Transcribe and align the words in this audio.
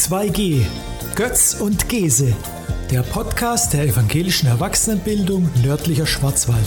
2G. 0.00 0.64
Götz 1.14 1.60
und 1.60 1.90
Gese. 1.90 2.34
Der 2.90 3.02
Podcast 3.02 3.74
der 3.74 3.84
evangelischen 3.84 4.48
Erwachsenenbildung 4.48 5.50
nördlicher 5.62 6.06
Schwarzwald. 6.06 6.66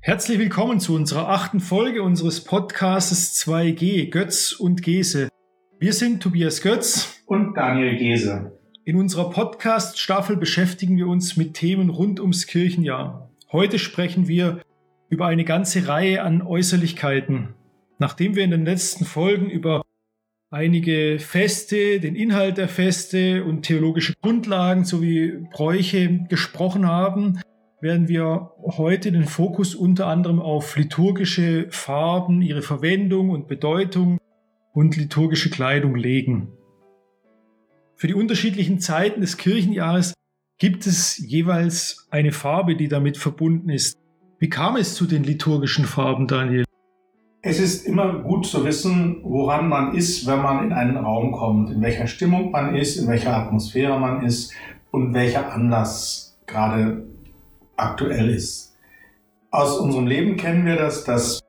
Herzlich 0.00 0.38
willkommen 0.38 0.80
zu 0.80 0.94
unserer 0.94 1.28
achten 1.28 1.60
Folge 1.60 2.02
unseres 2.02 2.42
Podcasts 2.42 3.38
2G, 3.46 4.08
Götz 4.10 4.52
und 4.52 4.82
Gese. 4.82 5.28
Wir 5.78 5.92
sind 5.92 6.22
Tobias 6.22 6.62
Götz 6.62 7.20
und 7.26 7.52
Daniel 7.58 7.98
Gese. 7.98 8.58
In 8.86 8.96
unserer 8.96 9.28
Podcast-Staffel 9.28 10.38
beschäftigen 10.38 10.96
wir 10.96 11.08
uns 11.08 11.36
mit 11.36 11.52
Themen 11.52 11.90
rund 11.90 12.20
ums 12.20 12.46
Kirchenjahr. 12.46 13.25
Heute 13.56 13.78
sprechen 13.78 14.28
wir 14.28 14.60
über 15.08 15.28
eine 15.28 15.46
ganze 15.46 15.88
Reihe 15.88 16.22
an 16.22 16.42
Äußerlichkeiten. 16.42 17.54
Nachdem 17.98 18.36
wir 18.36 18.44
in 18.44 18.50
den 18.50 18.66
letzten 18.66 19.06
Folgen 19.06 19.48
über 19.48 19.80
einige 20.50 21.18
Feste, 21.18 21.98
den 21.98 22.16
Inhalt 22.16 22.58
der 22.58 22.68
Feste 22.68 23.44
und 23.44 23.62
theologische 23.62 24.12
Grundlagen 24.20 24.84
sowie 24.84 25.38
Bräuche 25.50 26.26
gesprochen 26.28 26.86
haben, 26.86 27.40
werden 27.80 28.08
wir 28.08 28.50
heute 28.60 29.10
den 29.10 29.24
Fokus 29.24 29.74
unter 29.74 30.08
anderem 30.08 30.38
auf 30.38 30.76
liturgische 30.76 31.68
Farben, 31.70 32.42
ihre 32.42 32.60
Verwendung 32.60 33.30
und 33.30 33.48
Bedeutung 33.48 34.18
und 34.74 34.98
liturgische 34.98 35.48
Kleidung 35.48 35.96
legen. 35.96 36.52
Für 37.94 38.06
die 38.06 38.12
unterschiedlichen 38.12 38.80
Zeiten 38.80 39.22
des 39.22 39.38
Kirchenjahres 39.38 40.12
gibt 40.58 40.86
es 40.86 41.18
jeweils 41.18 42.06
eine 42.10 42.32
Farbe, 42.32 42.76
die 42.76 42.88
damit 42.88 43.16
verbunden 43.16 43.68
ist. 43.68 43.98
Wie 44.38 44.48
kam 44.48 44.76
es 44.76 44.94
zu 44.94 45.06
den 45.06 45.22
liturgischen 45.22 45.84
Farben, 45.84 46.26
Daniel? 46.26 46.64
Es 47.42 47.60
ist 47.60 47.86
immer 47.86 48.22
gut 48.22 48.46
zu 48.46 48.64
wissen, 48.64 49.20
woran 49.22 49.68
man 49.68 49.94
ist, 49.94 50.26
wenn 50.26 50.42
man 50.42 50.64
in 50.64 50.72
einen 50.72 50.96
Raum 50.96 51.32
kommt, 51.32 51.70
in 51.70 51.80
welcher 51.80 52.06
Stimmung 52.06 52.50
man 52.50 52.74
ist, 52.74 52.96
in 52.96 53.06
welcher 53.06 53.36
Atmosphäre 53.36 54.00
man 54.00 54.24
ist 54.24 54.52
und 54.90 55.14
welcher 55.14 55.52
Anlass 55.52 56.36
gerade 56.46 57.06
aktuell 57.76 58.30
ist. 58.30 58.76
Aus 59.50 59.78
unserem 59.78 60.06
Leben 60.06 60.36
kennen 60.36 60.66
wir 60.66 60.76
das, 60.76 61.04
dass 61.04 61.40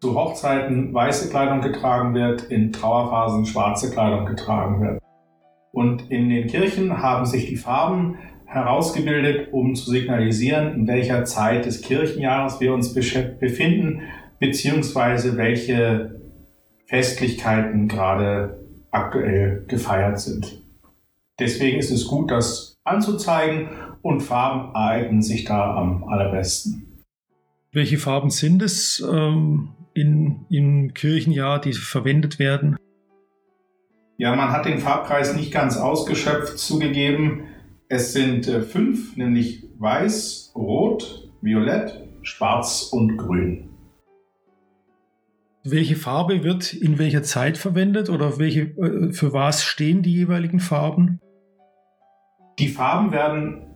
zu 0.00 0.14
Hochzeiten 0.14 0.94
weiße 0.94 1.30
Kleidung 1.30 1.60
getragen 1.60 2.14
wird, 2.14 2.44
in 2.44 2.72
Trauerphasen 2.72 3.44
schwarze 3.44 3.90
Kleidung 3.90 4.26
getragen 4.26 4.80
wird. 4.80 5.02
Und 5.76 6.10
in 6.10 6.30
den 6.30 6.46
Kirchen 6.46 7.02
haben 7.02 7.26
sich 7.26 7.48
die 7.48 7.58
Farben 7.58 8.16
herausgebildet, 8.46 9.52
um 9.52 9.74
zu 9.74 9.90
signalisieren, 9.90 10.74
in 10.74 10.86
welcher 10.86 11.26
Zeit 11.26 11.66
des 11.66 11.82
Kirchenjahres 11.82 12.62
wir 12.62 12.72
uns 12.72 12.94
befinden, 12.94 14.00
beziehungsweise 14.40 15.36
welche 15.36 16.18
Festlichkeiten 16.86 17.88
gerade 17.88 18.58
aktuell 18.90 19.66
gefeiert 19.68 20.18
sind. 20.18 20.62
Deswegen 21.38 21.78
ist 21.78 21.90
es 21.90 22.06
gut, 22.06 22.30
das 22.30 22.78
anzuzeigen 22.84 23.68
und 24.00 24.22
Farben 24.22 24.74
eignen 24.74 25.20
sich 25.20 25.44
da 25.44 25.76
am 25.76 26.04
allerbesten. 26.04 27.04
Welche 27.72 27.98
Farben 27.98 28.30
sind 28.30 28.62
es 28.62 29.06
ähm, 29.06 29.74
in, 29.92 30.46
im 30.48 30.94
Kirchenjahr, 30.94 31.60
die 31.60 31.74
verwendet 31.74 32.38
werden? 32.38 32.78
Ja, 34.18 34.34
man 34.34 34.50
hat 34.50 34.64
den 34.64 34.78
Farbkreis 34.78 35.36
nicht 35.36 35.52
ganz 35.52 35.76
ausgeschöpft 35.76 36.58
zugegeben. 36.58 37.44
Es 37.88 38.14
sind 38.14 38.48
äh, 38.48 38.62
fünf, 38.62 39.16
nämlich 39.16 39.64
weiß, 39.78 40.52
rot, 40.54 41.30
violett, 41.42 42.08
schwarz 42.22 42.88
und 42.92 43.18
grün. 43.18 43.70
Welche 45.64 45.96
Farbe 45.96 46.44
wird 46.44 46.72
in 46.72 46.98
welcher 46.98 47.24
Zeit 47.24 47.58
verwendet 47.58 48.08
oder 48.08 48.38
welche, 48.38 48.62
äh, 48.62 49.12
für 49.12 49.32
was 49.34 49.64
stehen 49.64 50.02
die 50.02 50.14
jeweiligen 50.14 50.60
Farben? 50.60 51.20
Die 52.58 52.68
Farben 52.68 53.12
werden 53.12 53.66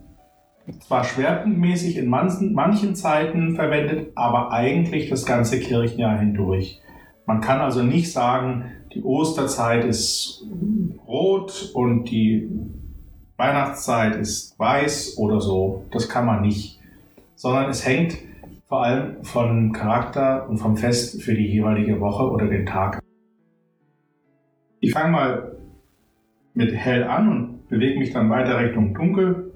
zwar 0.79 1.03
schwerpunktmäßig 1.03 1.97
in 1.97 2.09
manchen, 2.09 2.53
manchen 2.53 2.95
Zeiten 2.95 3.55
verwendet, 3.55 4.11
aber 4.15 4.51
eigentlich 4.51 5.09
das 5.09 5.25
ganze 5.25 5.59
Kirchenjahr 5.59 6.17
hindurch. 6.17 6.81
Man 7.27 7.41
kann 7.41 7.59
also 7.61 7.83
nicht 7.83 8.11
sagen, 8.11 8.71
die 8.93 9.03
Osterzeit 9.03 9.85
ist 9.85 10.45
rot 11.07 11.71
und 11.73 12.05
die 12.05 12.49
Weihnachtszeit 13.37 14.15
ist 14.17 14.57
weiß 14.59 15.17
oder 15.17 15.41
so. 15.41 15.85
Das 15.91 16.09
kann 16.09 16.25
man 16.25 16.41
nicht. 16.41 16.79
Sondern 17.35 17.69
es 17.69 17.85
hängt 17.85 18.17
vor 18.65 18.83
allem 18.83 19.23
vom 19.23 19.71
Charakter 19.71 20.47
und 20.49 20.57
vom 20.57 20.77
Fest 20.77 21.21
für 21.21 21.33
die 21.33 21.47
jeweilige 21.47 21.99
Woche 21.99 22.29
oder 22.29 22.47
den 22.47 22.65
Tag. 22.65 23.01
Ich 24.79 24.91
fange 24.93 25.11
mal 25.11 25.57
mit 26.53 26.73
hell 26.73 27.03
an 27.03 27.29
und 27.29 27.67
bewege 27.69 27.99
mich 27.99 28.13
dann 28.13 28.29
weiter 28.29 28.59
Richtung 28.59 28.93
dunkel 28.93 29.51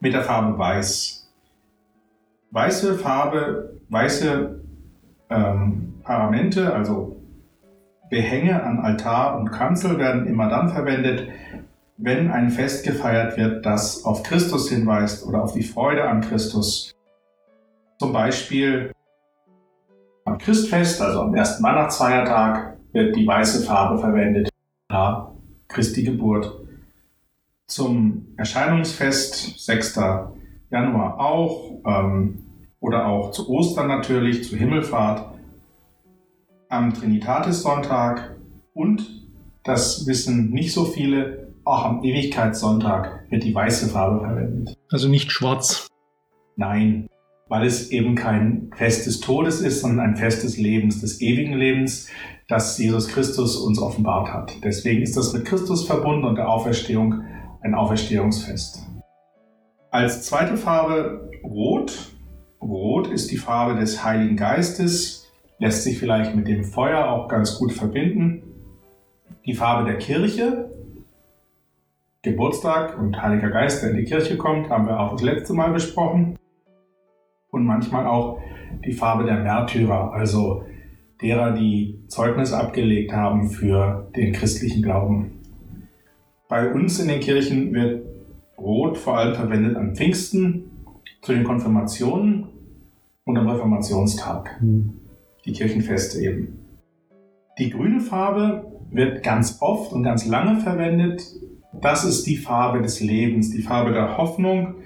mit 0.00 0.14
der 0.14 0.22
Farbe 0.22 0.58
weiß. 0.58 1.32
Weiße 2.50 2.94
Farbe, 2.98 3.80
weiße 3.88 4.62
ähm, 5.30 5.94
Paramente, 6.02 6.74
also 6.74 7.11
Behänge 8.12 8.62
an 8.62 8.78
Altar 8.78 9.38
und 9.38 9.50
Kanzel 9.50 9.98
werden 9.98 10.26
immer 10.26 10.50
dann 10.50 10.68
verwendet, 10.68 11.30
wenn 11.96 12.30
ein 12.30 12.50
Fest 12.50 12.84
gefeiert 12.84 13.38
wird, 13.38 13.64
das 13.64 14.04
auf 14.04 14.22
Christus 14.22 14.68
hinweist 14.68 15.26
oder 15.26 15.42
auf 15.42 15.54
die 15.54 15.62
Freude 15.62 16.06
an 16.06 16.20
Christus. 16.20 16.94
Zum 17.98 18.12
Beispiel 18.12 18.92
am 20.26 20.36
Christfest, 20.36 21.00
also 21.00 21.22
am 21.22 21.34
ersten 21.34 21.64
Weihnachtsfeiertag, 21.64 22.76
wird 22.92 23.16
die 23.16 23.26
weiße 23.26 23.64
Farbe 23.64 23.98
verwendet. 23.98 24.50
Ja, 24.90 25.32
Christi 25.68 26.02
Geburt. 26.02 26.54
Zum 27.66 28.26
Erscheinungsfest, 28.36 29.58
6. 29.64 29.98
Januar 30.70 31.18
auch, 31.18 31.80
ähm, 31.86 32.44
oder 32.78 33.06
auch 33.06 33.30
zu 33.30 33.48
Ostern 33.48 33.88
natürlich, 33.88 34.44
zu 34.44 34.54
Himmelfahrt 34.54 35.31
am 36.72 36.94
Trinitatis-Sonntag 36.94 38.36
und, 38.72 39.28
das 39.62 40.06
wissen 40.06 40.50
nicht 40.50 40.72
so 40.72 40.84
viele, 40.84 41.52
auch 41.64 41.84
am 41.84 42.02
Ewigkeitssonntag 42.02 43.26
wird 43.30 43.44
die 43.44 43.54
weiße 43.54 43.88
Farbe 43.88 44.20
verwendet. 44.24 44.74
Also 44.90 45.08
nicht 45.08 45.30
schwarz. 45.30 45.86
Nein, 46.56 47.08
weil 47.48 47.66
es 47.66 47.90
eben 47.90 48.14
kein 48.14 48.70
Fest 48.74 49.06
des 49.06 49.20
Todes 49.20 49.60
ist, 49.60 49.82
sondern 49.82 50.00
ein 50.00 50.16
Fest 50.16 50.42
des 50.42 50.56
Lebens, 50.56 51.00
des 51.00 51.20
ewigen 51.20 51.52
Lebens, 51.52 52.08
das 52.48 52.78
Jesus 52.78 53.08
Christus 53.08 53.56
uns 53.56 53.78
offenbart 53.78 54.32
hat. 54.32 54.52
Deswegen 54.64 55.02
ist 55.02 55.16
das 55.16 55.32
mit 55.34 55.44
Christus 55.44 55.86
verbunden 55.86 56.24
und 56.24 56.36
der 56.36 56.48
Auferstehung 56.48 57.22
ein 57.60 57.74
Auferstehungsfest. 57.74 58.82
Als 59.90 60.22
zweite 60.22 60.56
Farbe 60.56 61.30
Rot. 61.44 62.12
Rot 62.62 63.08
ist 63.08 63.30
die 63.30 63.36
Farbe 63.36 63.78
des 63.78 64.02
Heiligen 64.04 64.36
Geistes, 64.36 65.21
lässt 65.62 65.84
sich 65.84 65.96
vielleicht 66.00 66.34
mit 66.34 66.48
dem 66.48 66.64
Feuer 66.64 67.08
auch 67.08 67.28
ganz 67.28 67.56
gut 67.56 67.72
verbinden. 67.72 68.42
Die 69.46 69.54
Farbe 69.54 69.88
der 69.88 69.96
Kirche, 69.96 70.72
Geburtstag 72.22 72.98
und 72.98 73.22
Heiliger 73.22 73.48
Geist, 73.48 73.80
der 73.80 73.90
in 73.90 73.98
die 73.98 74.04
Kirche 74.04 74.36
kommt, 74.36 74.70
haben 74.70 74.88
wir 74.88 74.98
auch 74.98 75.12
das 75.12 75.22
letzte 75.22 75.54
Mal 75.54 75.70
besprochen. 75.70 76.36
Und 77.50 77.64
manchmal 77.64 78.08
auch 78.08 78.40
die 78.84 78.92
Farbe 78.92 79.24
der 79.24 79.38
Märtyrer, 79.38 80.12
also 80.12 80.64
derer, 81.20 81.52
die 81.52 82.02
Zeugnis 82.08 82.52
abgelegt 82.52 83.12
haben 83.12 83.48
für 83.48 84.10
den 84.16 84.32
christlichen 84.32 84.82
Glauben. 84.82 85.42
Bei 86.48 86.72
uns 86.72 86.98
in 86.98 87.06
den 87.06 87.20
Kirchen 87.20 87.72
wird 87.72 88.04
Rot 88.58 88.98
vor 88.98 89.16
allem 89.16 89.36
verwendet 89.36 89.76
am 89.76 89.94
Pfingsten, 89.94 90.64
zu 91.20 91.32
den 91.32 91.44
Konfirmationen 91.44 92.48
und 93.24 93.38
am 93.38 93.48
Reformationstag. 93.48 94.60
Mhm 94.60 95.02
die 95.44 95.52
Kirchenfeste 95.52 96.20
eben. 96.20 96.58
Die 97.58 97.70
grüne 97.70 98.00
Farbe 98.00 98.72
wird 98.90 99.22
ganz 99.22 99.58
oft 99.60 99.92
und 99.92 100.02
ganz 100.02 100.26
lange 100.26 100.60
verwendet. 100.60 101.22
Das 101.80 102.04
ist 102.04 102.26
die 102.26 102.36
Farbe 102.36 102.82
des 102.82 103.00
Lebens, 103.00 103.50
die 103.50 103.62
Farbe 103.62 103.92
der 103.92 104.16
Hoffnung, 104.16 104.76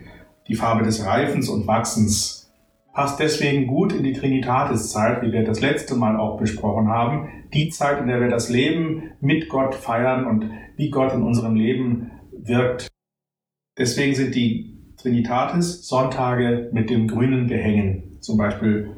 die 0.48 0.54
Farbe 0.54 0.84
des 0.84 1.04
Reifens 1.04 1.48
und 1.48 1.66
Wachsens. 1.66 2.52
Passt 2.92 3.20
deswegen 3.20 3.66
gut 3.66 3.92
in 3.92 4.04
die 4.04 4.14
Trinitatiszeit, 4.14 5.22
wie 5.22 5.32
wir 5.32 5.44
das 5.44 5.60
letzte 5.60 5.96
Mal 5.96 6.16
auch 6.16 6.38
besprochen 6.38 6.88
haben. 6.88 7.28
Die 7.52 7.68
Zeit, 7.68 8.00
in 8.00 8.06
der 8.06 8.20
wir 8.20 8.30
das 8.30 8.48
Leben 8.48 9.10
mit 9.20 9.48
Gott 9.48 9.74
feiern 9.74 10.26
und 10.26 10.50
wie 10.76 10.90
Gott 10.90 11.12
in 11.12 11.22
unserem 11.22 11.56
Leben 11.56 12.10
wirkt. 12.32 12.88
Deswegen 13.76 14.14
sind 14.14 14.34
die 14.34 14.94
Trinitatis-Sonntage 14.96 16.70
mit 16.72 16.88
dem 16.88 17.06
grünen 17.06 17.48
Behängen, 17.48 18.18
zum 18.20 18.38
Beispiel 18.38 18.90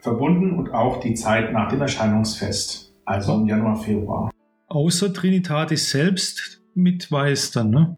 verbunden 0.00 0.52
und 0.52 0.72
auch 0.72 1.00
die 1.00 1.14
Zeit 1.14 1.52
nach 1.52 1.68
dem 1.68 1.80
Erscheinungsfest, 1.80 2.94
also 3.04 3.34
im 3.34 3.46
Januar, 3.46 3.76
Februar. 3.76 4.30
Außer 4.68 5.12
Trinitatis 5.12 5.90
selbst 5.90 6.62
mit 6.74 7.10
Weiß 7.10 7.50
dann, 7.52 7.70
ne? 7.70 7.96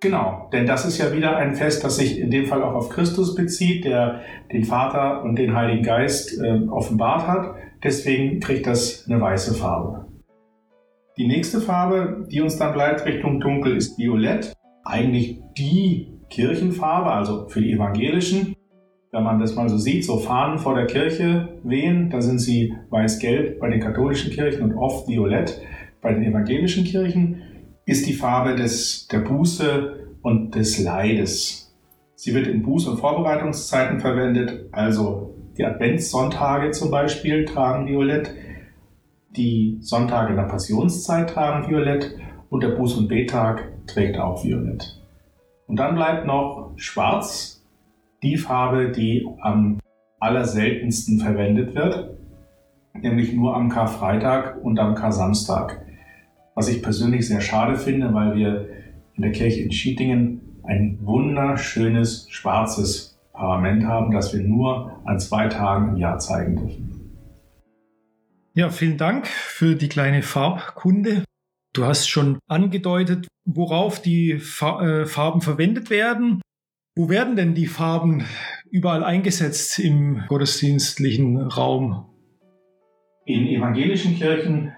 Genau, 0.00 0.48
denn 0.52 0.66
das 0.66 0.84
ist 0.84 0.98
ja 0.98 1.12
wieder 1.12 1.36
ein 1.36 1.56
Fest, 1.56 1.82
das 1.82 1.96
sich 1.96 2.20
in 2.20 2.30
dem 2.30 2.46
Fall 2.46 2.62
auch 2.62 2.74
auf 2.74 2.88
Christus 2.88 3.34
bezieht, 3.34 3.84
der 3.84 4.20
den 4.52 4.64
Vater 4.64 5.24
und 5.24 5.36
den 5.36 5.56
Heiligen 5.56 5.82
Geist 5.82 6.40
äh, 6.40 6.68
offenbart 6.68 7.26
hat. 7.26 7.56
Deswegen 7.82 8.38
kriegt 8.38 8.66
das 8.66 9.06
eine 9.08 9.20
weiße 9.20 9.54
Farbe. 9.54 10.06
Die 11.16 11.26
nächste 11.26 11.60
Farbe, 11.60 12.28
die 12.30 12.40
uns 12.40 12.56
dann 12.58 12.74
bleibt 12.74 13.04
Richtung 13.04 13.40
Dunkel, 13.40 13.76
ist 13.76 13.98
Violett. 13.98 14.52
Eigentlich 14.84 15.40
die 15.58 16.12
Kirchenfarbe, 16.30 17.10
also 17.10 17.48
für 17.48 17.60
die 17.60 17.72
Evangelischen. 17.72 18.54
Wenn 19.18 19.24
man 19.24 19.40
das 19.40 19.56
mal 19.56 19.68
so 19.68 19.78
sieht, 19.78 20.04
so 20.04 20.18
Fahnen 20.18 20.60
vor 20.60 20.76
der 20.76 20.86
Kirche 20.86 21.48
wehen, 21.64 22.08
da 22.08 22.22
sind 22.22 22.38
sie 22.38 22.72
weiß-gelb 22.90 23.58
bei 23.58 23.68
den 23.68 23.80
katholischen 23.80 24.30
Kirchen 24.30 24.62
und 24.62 24.76
oft 24.76 25.08
violett 25.08 25.60
bei 26.00 26.12
den 26.12 26.22
evangelischen 26.22 26.84
Kirchen, 26.84 27.42
ist 27.84 28.06
die 28.06 28.12
Farbe 28.12 28.54
des, 28.54 29.08
der 29.08 29.18
Buße 29.18 30.14
und 30.22 30.54
des 30.54 30.78
Leides. 30.78 31.76
Sie 32.14 32.32
wird 32.32 32.46
in 32.46 32.64
Buß- 32.64 32.88
und 32.88 32.98
Vorbereitungszeiten 32.98 33.98
verwendet, 33.98 34.68
also 34.70 35.34
die 35.56 35.64
Adventssonntage 35.64 36.70
zum 36.70 36.92
Beispiel 36.92 37.44
tragen 37.44 37.88
Violett, 37.88 38.30
die 39.36 39.78
Sonntage 39.80 40.30
in 40.30 40.36
der 40.36 40.44
Passionszeit 40.44 41.30
tragen 41.30 41.68
Violett 41.68 42.14
und 42.50 42.62
der 42.62 42.78
Buß- 42.78 42.96
und 42.96 43.08
Bettag 43.08 43.64
trägt 43.88 44.16
auch 44.16 44.44
Violett. 44.44 44.96
Und 45.66 45.74
dann 45.80 45.96
bleibt 45.96 46.24
noch 46.24 46.74
Schwarz, 46.76 47.57
die 48.22 48.36
Farbe, 48.36 48.90
die 48.90 49.26
am 49.40 49.78
allerseltensten 50.20 51.20
verwendet 51.20 51.74
wird, 51.74 52.18
nämlich 52.94 53.32
nur 53.32 53.56
am 53.56 53.68
Karfreitag 53.68 54.56
und 54.62 54.78
am 54.78 54.94
Kar-Samstag. 54.94 55.84
Was 56.54 56.68
ich 56.68 56.82
persönlich 56.82 57.28
sehr 57.28 57.40
schade 57.40 57.76
finde, 57.76 58.12
weil 58.14 58.34
wir 58.34 58.68
in 59.14 59.22
der 59.22 59.32
Kirche 59.32 59.62
in 59.62 59.72
Schietingen 59.72 60.40
ein 60.64 60.98
wunderschönes 61.02 62.26
schwarzes 62.30 63.18
Parament 63.32 63.84
haben, 63.84 64.10
das 64.10 64.34
wir 64.34 64.42
nur 64.42 65.00
an 65.04 65.20
zwei 65.20 65.46
Tagen 65.46 65.90
im 65.90 65.96
Jahr 65.96 66.18
zeigen 66.18 66.56
dürfen. 66.56 66.98
Ja, 68.54 68.70
vielen 68.70 68.98
Dank 68.98 69.28
für 69.28 69.76
die 69.76 69.88
kleine 69.88 70.22
Farbkunde. 70.22 71.22
Du 71.72 71.84
hast 71.84 72.08
schon 72.08 72.40
angedeutet, 72.48 73.28
worauf 73.44 74.02
die 74.02 74.32
äh, 74.32 75.06
Farben 75.06 75.40
verwendet 75.40 75.90
werden. 75.90 76.42
Wo 76.98 77.08
werden 77.08 77.36
denn 77.36 77.54
die 77.54 77.68
Farben 77.68 78.24
überall 78.72 79.04
eingesetzt 79.04 79.78
im 79.78 80.24
gottesdienstlichen 80.26 81.36
Raum? 81.36 82.06
In 83.24 83.46
evangelischen 83.46 84.16
Kirchen 84.16 84.72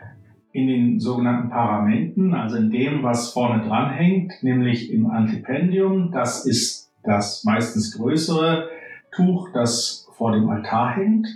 in 0.53 0.67
den 0.67 1.01
sogenannten 1.01 1.49
Paramenten, 1.49 2.35
also 2.35 2.59
in 2.59 2.71
dem, 2.71 3.03
was 3.03 3.33
vorne 3.33 3.67
dran 3.67 3.95
hängt, 3.95 4.35
nämlich 4.43 4.93
im 4.93 5.07
Antipendium. 5.07 6.13
Das 6.13 6.45
ist 6.45 6.93
das 7.05 7.43
meistens 7.45 7.97
größere 7.97 8.69
Tuch, 9.17 9.49
das 9.55 10.07
vor 10.13 10.33
dem 10.33 10.51
Altar 10.51 10.97
hängt 10.97 11.27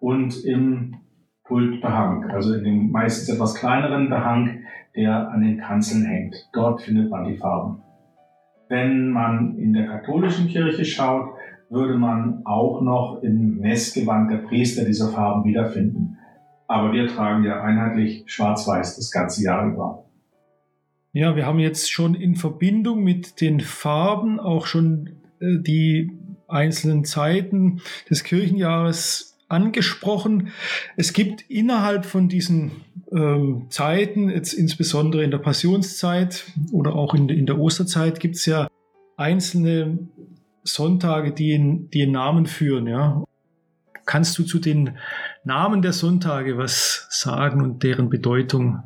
und 0.00 0.44
im 0.44 0.96
Pultbehang, 1.44 2.24
also 2.30 2.52
in 2.52 2.64
dem 2.64 2.90
meistens 2.90 3.28
etwas 3.28 3.54
kleineren 3.54 4.10
Behang, 4.10 4.64
der 4.96 5.28
an 5.30 5.42
den 5.42 5.58
Kanzeln 5.58 6.04
hängt. 6.04 6.34
Dort 6.52 6.82
findet 6.82 7.10
man 7.10 7.28
die 7.28 7.36
Farben. 7.36 7.85
Wenn 8.68 9.10
man 9.10 9.56
in 9.58 9.72
der 9.72 9.86
katholischen 9.86 10.48
Kirche 10.48 10.84
schaut, 10.84 11.34
würde 11.68 11.98
man 11.98 12.42
auch 12.44 12.80
noch 12.80 13.22
im 13.22 13.58
Messgewand 13.58 14.30
der 14.30 14.38
Priester 14.38 14.84
diese 14.84 15.10
Farben 15.10 15.44
wiederfinden. 15.44 16.18
Aber 16.68 16.92
wir 16.92 17.06
tragen 17.08 17.44
ja 17.44 17.62
einheitlich 17.62 18.24
schwarz-weiß 18.26 18.96
das 18.96 19.10
ganze 19.10 19.42
Jahr 19.42 19.66
über. 19.66 20.04
Ja, 21.12 21.36
wir 21.36 21.46
haben 21.46 21.60
jetzt 21.60 21.90
schon 21.90 22.14
in 22.14 22.34
Verbindung 22.34 23.02
mit 23.02 23.40
den 23.40 23.60
Farben 23.60 24.38
auch 24.38 24.66
schon 24.66 25.16
äh, 25.40 25.58
die 25.60 26.12
einzelnen 26.48 27.04
Zeiten 27.04 27.80
des 28.10 28.24
Kirchenjahres 28.24 29.35
angesprochen. 29.48 30.48
Es 30.96 31.12
gibt 31.12 31.42
innerhalb 31.48 32.04
von 32.04 32.28
diesen 32.28 32.72
ähm, 33.12 33.66
Zeiten, 33.68 34.28
jetzt 34.28 34.52
insbesondere 34.52 35.22
in 35.22 35.30
der 35.30 35.38
Passionszeit 35.38 36.44
oder 36.72 36.94
auch 36.94 37.14
in, 37.14 37.28
in 37.28 37.46
der 37.46 37.58
Osterzeit, 37.58 38.20
gibt 38.20 38.36
es 38.36 38.46
ja 38.46 38.68
einzelne 39.16 39.98
Sonntage, 40.64 41.32
die, 41.32 41.52
in, 41.52 41.90
die 41.90 42.02
einen 42.02 42.12
Namen 42.12 42.46
führen. 42.46 42.86
Ja. 42.86 43.24
Kannst 44.04 44.38
du 44.38 44.42
zu 44.42 44.58
den 44.58 44.96
Namen 45.44 45.82
der 45.82 45.92
Sonntage 45.92 46.58
was 46.58 47.06
sagen 47.10 47.62
und 47.62 47.82
deren 47.82 48.08
Bedeutung? 48.08 48.82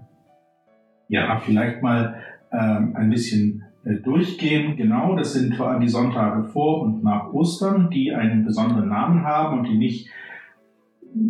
Ja, 1.09 1.41
vielleicht 1.41 1.83
mal 1.83 2.23
ähm, 2.53 2.95
ein 2.97 3.11
bisschen 3.11 3.65
äh, 3.85 3.95
durchgehen. 3.95 4.77
Genau, 4.77 5.17
das 5.17 5.33
sind 5.33 5.57
vor 5.57 5.69
allem 5.69 5.81
die 5.81 5.89
Sonntage 5.89 6.45
vor 6.45 6.83
und 6.83 7.03
nach 7.03 7.33
Ostern, 7.33 7.91
die 7.91 8.12
einen 8.12 8.45
besonderen 8.45 8.89
Namen 8.89 9.25
haben 9.25 9.59
und 9.59 9.65
die 9.69 9.77
nicht 9.77 10.09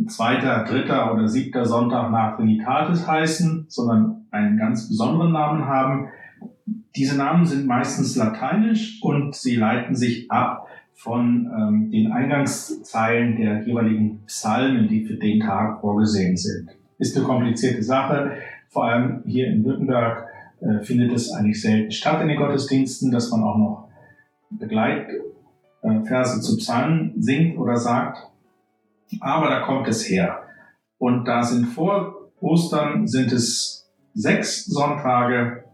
zweiter, 0.07 0.65
dritter 0.65 1.13
oder 1.15 1.29
siebter 1.29 1.65
Sonntag 1.65 2.11
nach 2.11 2.37
Trinitatis 2.37 3.07
heißen, 3.07 3.67
sondern 3.69 4.27
einen 4.31 4.59
ganz 4.59 4.89
besonderen 4.89 5.33
Namen 5.33 5.67
haben. 5.67 6.09
Diese 6.97 7.17
Namen 7.17 7.47
sind 7.47 7.67
meistens 7.67 8.17
lateinisch 8.17 9.01
und 9.03 9.35
sie 9.35 9.57
leiten 9.57 9.95
sich 9.95 10.31
ab 10.31 10.67
von 10.95 11.51
ähm, 11.57 11.91
den 11.91 12.13
Eingangszeilen 12.13 13.37
der 13.37 13.63
jeweiligen 13.63 14.23
Psalmen, 14.27 14.89
die 14.89 15.05
für 15.05 15.15
den 15.15 15.41
Tag 15.41 15.81
vorgesehen 15.81 16.37
sind. 16.37 16.69
Ist 16.99 17.17
eine 17.17 17.25
komplizierte 17.25 17.83
Sache. 17.83 18.33
Vor 18.69 18.85
allem 18.85 19.23
hier 19.25 19.47
in 19.47 19.65
Württemberg 19.65 20.27
äh, 20.61 20.85
findet 20.85 21.13
es 21.13 21.33
eigentlich 21.33 21.61
selten 21.61 21.91
statt 21.91 22.21
in 22.21 22.29
den 22.29 22.37
Gottesdiensten, 22.37 23.11
dass 23.11 23.31
man 23.31 23.43
auch 23.43 23.57
noch 23.57 23.89
Begleitverse 24.51 26.39
äh, 26.39 26.41
zu 26.43 26.59
Psalmen 26.59 27.15
singt 27.17 27.57
oder 27.57 27.77
sagt. 27.77 28.30
Aber 29.21 29.49
da 29.49 29.61
kommt 29.61 29.89
es 29.89 30.09
her. 30.09 30.43
Und 30.99 31.25
da 31.25 31.43
sind 31.43 31.67
vor 31.67 32.31
Ostern 32.41 33.07
sind 33.07 33.33
es 33.33 33.91
sechs 34.15 34.67
Sonntage, 34.67 35.65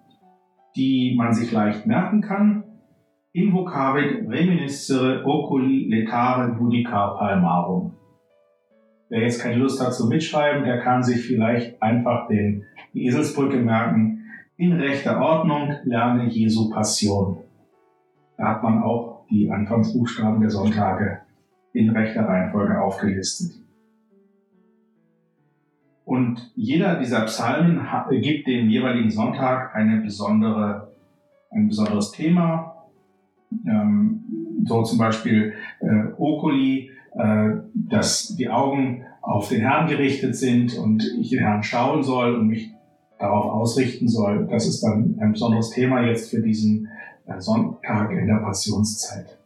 die 0.75 1.15
man 1.17 1.33
sich 1.33 1.53
leicht 1.53 1.87
merken 1.87 2.23
kann 2.23 2.65
invocavit 3.37 4.27
reminiscere 4.31 5.23
oculi 5.27 5.89
letare 5.91 6.57
judica 6.59 7.19
palmarum. 7.19 7.93
Wer 9.11 9.21
jetzt 9.21 9.43
keine 9.43 9.57
Lust 9.57 9.79
hat 9.81 9.93
zu 9.93 10.09
mitschreiben, 10.09 10.65
der 10.65 10.81
kann 10.81 11.03
sich 11.03 11.21
vielleicht 11.27 11.81
einfach 11.83 12.29
den, 12.29 12.65
die 12.95 13.05
Eselsbrücke 13.05 13.59
merken. 13.59 14.25
In 14.57 14.73
rechter 14.73 15.21
Ordnung 15.21 15.75
lerne 15.85 16.29
Jesu 16.29 16.71
Passion. 16.71 17.37
Da 18.39 18.49
hat 18.49 18.63
man 18.63 18.83
auch 18.83 19.27
die 19.31 19.51
Anfangsbuchstaben 19.51 20.41
der 20.41 20.51
Sonntage 20.51 21.21
in 21.77 21.91
rechter 21.91 22.23
Reihenfolge 22.23 22.81
aufgelistet. 22.81 23.53
Und 26.05 26.53
jeder 26.55 26.99
dieser 26.99 27.23
Psalmen 27.23 27.81
gibt 28.21 28.47
dem 28.47 28.71
jeweiligen 28.71 29.11
Sonntag 29.11 29.75
eine 29.75 30.01
besondere, 30.01 30.93
ein 31.51 31.69
besonderes 31.69 32.13
Thema, 32.13 32.87
ähm, 33.67 34.25
so 34.65 34.83
zum 34.83 34.99
Beispiel 34.99 35.55
äh, 35.81 36.13
Oculi, 36.17 36.91
äh, 37.15 37.51
dass 37.75 38.37
die 38.37 38.49
Augen 38.49 39.05
auf 39.21 39.49
den 39.49 39.61
Herrn 39.61 39.89
gerichtet 39.89 40.37
sind 40.37 40.79
und 40.79 41.03
ich 41.19 41.31
den 41.31 41.41
Herrn 41.41 41.63
schauen 41.65 42.05
soll 42.05 42.37
und 42.37 42.49
mich 42.49 42.71
darauf 43.19 43.47
ausrichten 43.47 44.09
soll. 44.09 44.47
Das 44.49 44.67
ist 44.67 44.83
dann 44.83 45.17
ein 45.21 45.33
besonderes 45.33 45.71
Thema 45.71 46.03
jetzt 46.03 46.31
für 46.31 46.41
diesen 46.41 46.89
äh, 47.27 47.41
Sonntag 47.41 48.13
in 48.13 48.27
der 48.27 48.37
Passionszeit. 48.37 49.39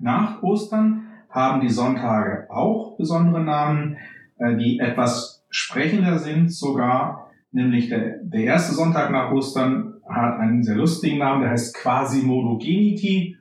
Nach 0.00 0.42
Ostern 0.42 1.08
haben 1.28 1.60
die 1.60 1.68
Sonntage 1.68 2.46
auch 2.50 2.96
besondere 2.96 3.44
Namen, 3.44 3.98
äh, 4.38 4.56
die 4.56 4.78
etwas 4.78 5.44
sprechender 5.50 6.18
sind 6.18 6.50
sogar, 6.50 7.30
nämlich 7.52 7.90
der, 7.90 8.18
der 8.22 8.44
erste 8.44 8.74
Sonntag 8.74 9.10
nach 9.10 9.30
Ostern 9.30 9.94
hat 10.08 10.40
einen 10.40 10.62
sehr 10.62 10.76
lustigen 10.76 11.18
Namen, 11.18 11.42
der 11.42 11.50
heißt 11.50 11.76
Quasimodogeniti, 11.76 13.36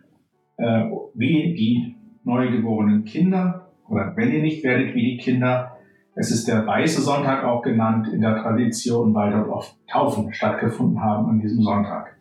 äh, 0.58 0.86
wie 1.16 1.56
die 1.56 1.96
neugeborenen 2.26 3.06
Kinder, 3.06 3.72
oder 3.88 4.14
wenn 4.16 4.32
ihr 4.32 4.42
nicht 4.42 4.64
werdet 4.64 4.94
wie 4.94 5.12
die 5.12 5.18
Kinder. 5.18 5.78
Es 6.16 6.32
ist 6.32 6.48
der 6.48 6.68
Weiße 6.68 7.02
Sonntag 7.02 7.46
auch 7.46 7.62
genannt 7.62 8.10
in 8.10 8.22
der 8.22 8.36
Tradition, 8.36 9.14
weil 9.14 9.32
dort 9.32 9.48
oft 9.48 9.78
Taufen 9.88 10.34
stattgefunden 10.34 11.02
haben 11.02 11.30
an 11.30 11.40
diesem 11.40 11.64
Sonntag. 11.64 12.18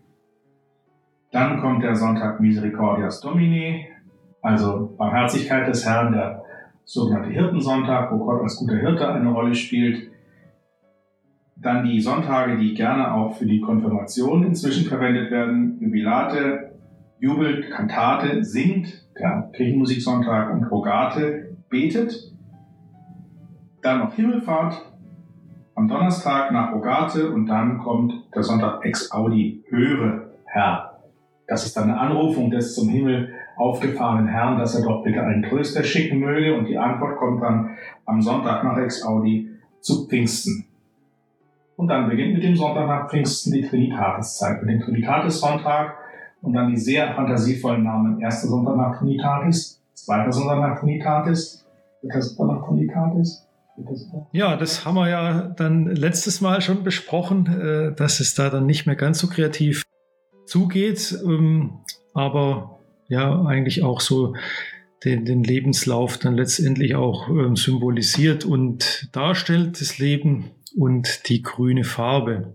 Dann 1.33 1.61
kommt 1.61 1.83
der 1.83 1.97
Sonntag 1.97 2.41
Misericordias 2.41 3.21
Domini, 3.21 3.87
also 4.49 4.95
Barmherzigkeit 4.97 5.69
des 5.69 5.85
Herrn, 5.85 6.13
der 6.13 6.43
sogenannte 6.85 7.29
Hirtensonntag, 7.29 8.11
wo 8.11 8.25
Gott 8.25 8.43
als 8.43 8.57
guter 8.57 8.77
Hirte 8.77 9.07
eine 9.07 9.31
Rolle 9.31 9.55
spielt. 9.55 10.11
Dann 11.57 11.85
die 11.85 12.01
Sonntage, 12.01 12.57
die 12.57 12.73
gerne 12.73 13.13
auch 13.13 13.35
für 13.35 13.45
die 13.45 13.61
Konfirmation 13.61 14.45
inzwischen 14.45 14.89
verwendet 14.89 15.31
werden. 15.31 15.79
Jubilate, 15.81 16.73
jubelt, 17.19 17.71
Kantate, 17.71 18.43
singt, 18.43 19.07
der 19.19 19.51
Kirchenmusiksonntag 19.53 20.51
und 20.53 20.65
Rogate, 20.65 21.57
betet. 21.69 22.33
Dann 23.83 23.99
noch 23.99 24.15
Himmelfahrt 24.15 24.81
am 25.75 25.89
Donnerstag 25.89 26.53
nach 26.53 26.73
Rogate 26.73 27.31
und 27.31 27.47
dann 27.47 27.79
kommt 27.79 28.35
der 28.35 28.43
Sonntag 28.43 28.85
Ex 28.85 29.13
Audi, 29.13 29.63
höre 29.69 30.31
Herr. 30.47 31.01
Das 31.47 31.67
ist 31.67 31.77
dann 31.77 31.91
eine 31.91 32.01
Anrufung 32.01 32.51
des 32.51 32.75
zum 32.75 32.89
Himmel 32.89 33.35
aufgefahrenen 33.59 34.29
Herrn, 34.29 34.59
dass 34.59 34.75
er 34.75 34.83
doch 34.83 35.03
bitte 35.03 35.23
einen 35.23 35.43
Tröster 35.43 35.83
schicken 35.83 36.19
möge. 36.21 36.57
Und 36.57 36.67
die 36.67 36.79
Antwort 36.79 37.17
kommt 37.17 37.43
dann 37.43 37.77
am 38.07 38.23
Sonntag 38.23 38.65
nach 38.65 38.79
Ex-Audi 38.79 39.51
zu 39.81 40.07
Pfingsten. 40.07 40.65
Und 41.77 41.89
dann 41.89 42.09
beginnt 42.09 42.35
mit 42.35 42.43
dem 42.43 42.57
Sonntag 42.57 42.87
nach 42.87 43.09
Pfingsten 43.09 43.53
die 43.53 43.63
Trinitatiszeit, 43.63 44.63
mit 44.63 44.71
dem 44.75 44.81
Trinitatis-Sonntag 44.81 45.95
und 46.43 46.53
dann 46.53 46.71
die 46.71 46.77
sehr 46.77 47.15
fantasievollen 47.15 47.85
Namen. 47.85 48.21
Erster 48.21 48.49
Sonntag 48.49 48.77
nach 48.77 48.99
Trinitatis, 48.99 49.81
zweiter 49.95 50.33
Sonntag 50.33 50.59
nach 50.61 50.81
Trinitatis, 50.81 51.67
dritter 52.01 52.23
Sonntag 52.23 52.57
nach 52.57 52.67
Trinitatis. 52.67 53.45
Ja, 54.33 54.57
das 54.57 54.85
haben 54.85 54.97
wir 54.97 55.09
ja 55.09 55.43
dann 55.57 55.87
letztes 55.87 56.41
Mal 56.41 56.61
schon 56.61 56.83
besprochen, 56.83 57.47
äh, 57.47 57.95
dass 57.95 58.19
es 58.19 58.35
da 58.35 58.51
dann 58.51 58.67
nicht 58.67 58.87
mehr 58.87 58.97
ganz 58.97 59.21
so 59.21 59.29
kreativ 59.29 59.85
zugeht, 60.47 61.17
ähm, 61.25 61.79
aber 62.13 62.78
ja, 63.09 63.43
eigentlich 63.45 63.83
auch 63.83 64.01
so 64.01 64.35
den, 65.05 65.25
den 65.25 65.45
Lebenslauf 65.45 66.19
dann 66.19 66.35
letztendlich 66.35 66.95
auch 66.95 67.29
ähm, 67.29 67.57
symbolisiert 67.57 68.45
und 68.45 69.09
darstellt, 69.13 69.81
das 69.81 69.99
Leben 69.99 70.51
und 70.77 71.29
die 71.29 71.43
grüne 71.43 71.85
Farbe. 71.85 72.55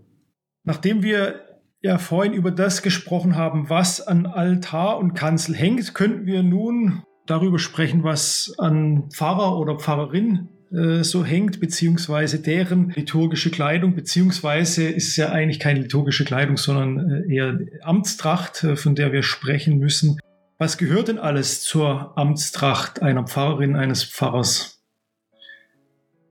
Nachdem 0.62 1.02
wir 1.02 1.40
ja 1.82 1.98
vorhin 1.98 2.32
über 2.32 2.50
das 2.50 2.82
gesprochen 2.82 3.36
haben, 3.36 3.68
was 3.68 4.00
an 4.00 4.26
Altar 4.26 4.98
und 4.98 5.14
Kanzel 5.14 5.54
hängt, 5.54 5.94
könnten 5.94 6.26
wir 6.26 6.42
nun 6.42 7.02
darüber 7.26 7.58
sprechen, 7.58 8.04
was 8.04 8.54
an 8.58 9.10
Pfarrer 9.10 9.58
oder 9.58 9.78
Pfarrerin 9.78 10.48
äh, 10.72 11.02
so 11.02 11.24
hängt, 11.24 11.60
beziehungsweise 11.60 12.40
deren 12.40 12.90
liturgische 12.90 13.50
Kleidung, 13.50 13.94
beziehungsweise 13.94 14.88
ist 14.88 15.08
es 15.08 15.16
ja 15.16 15.30
eigentlich 15.30 15.60
keine 15.60 15.80
liturgische 15.80 16.24
Kleidung, 16.24 16.56
sondern 16.56 17.10
äh, 17.28 17.34
eher 17.34 17.58
Amtstracht, 17.82 18.64
äh, 18.64 18.76
von 18.76 18.94
der 18.94 19.12
wir 19.12 19.22
sprechen 19.22 19.78
müssen. 19.78 20.18
Was 20.64 20.78
gehört 20.78 21.08
denn 21.08 21.18
alles 21.18 21.62
zur 21.62 22.16
Amtstracht 22.16 23.02
einer 23.02 23.24
Pfarrerin, 23.24 23.76
eines 23.76 24.02
Pfarrers? 24.02 24.82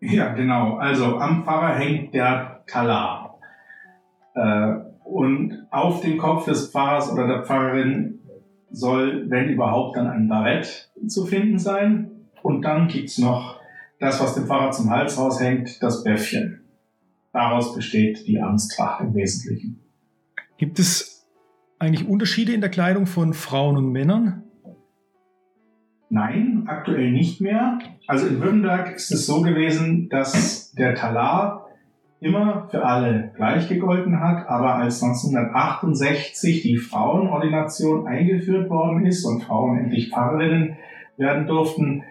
Ja, 0.01 0.33
genau. 0.33 0.77
Also 0.77 1.19
am 1.19 1.43
Pfarrer 1.43 1.75
hängt 1.75 2.15
der 2.15 2.63
Talar. 2.65 3.37
Äh, 4.33 4.73
und 5.03 5.67
auf 5.69 6.01
dem 6.01 6.17
Kopf 6.17 6.45
des 6.45 6.71
Pfarrers 6.71 7.11
oder 7.11 7.27
der 7.27 7.43
Pfarrerin 7.43 8.21
soll, 8.71 9.29
wenn 9.29 9.49
überhaupt, 9.49 9.97
dann 9.97 10.07
ein 10.07 10.27
Barett 10.27 10.89
zu 11.05 11.27
finden 11.27 11.59
sein. 11.59 12.09
Und 12.41 12.63
dann 12.63 12.87
gibt 12.87 13.09
es 13.09 13.19
noch 13.19 13.59
das, 13.99 14.19
was 14.19 14.33
dem 14.33 14.47
Pfarrer 14.47 14.71
zum 14.71 14.89
Hals 14.89 15.15
raushängt, 15.15 15.77
das 15.83 16.03
Bäffchen. 16.03 16.63
Daraus 17.33 17.75
besteht 17.75 18.25
die 18.25 18.41
Amtstracht 18.41 19.01
im 19.01 19.13
Wesentlichen. 19.13 19.79
Gibt 20.57 20.79
es 20.79 21.12
eigentlich 21.83 22.07
Unterschiede 22.07 22.53
in 22.53 22.61
der 22.61 22.69
Kleidung 22.69 23.05
von 23.05 23.33
Frauen 23.33 23.77
und 23.77 23.91
Männern? 23.91 24.43
Nein, 26.09 26.63
aktuell 26.67 27.11
nicht 27.11 27.41
mehr. 27.41 27.79
Also 28.07 28.27
in 28.27 28.39
Württemberg 28.39 28.95
ist 28.95 29.11
es 29.11 29.25
so 29.25 29.41
gewesen, 29.41 30.09
dass 30.09 30.71
der 30.73 30.95
Talar 30.95 31.67
immer 32.19 32.67
für 32.69 32.85
alle 32.85 33.31
gleich 33.35 33.67
gegolten 33.67 34.19
hat, 34.19 34.47
aber 34.47 34.75
als 34.75 35.03
1968 35.03 36.61
die 36.61 36.77
Frauenordination 36.77 38.07
eingeführt 38.07 38.69
worden 38.69 39.05
ist 39.05 39.25
und 39.25 39.43
Frauen 39.43 39.77
endlich 39.77 40.11
Pfarrerinnen 40.11 40.77
werden 41.17 41.47
durften, 41.47 42.03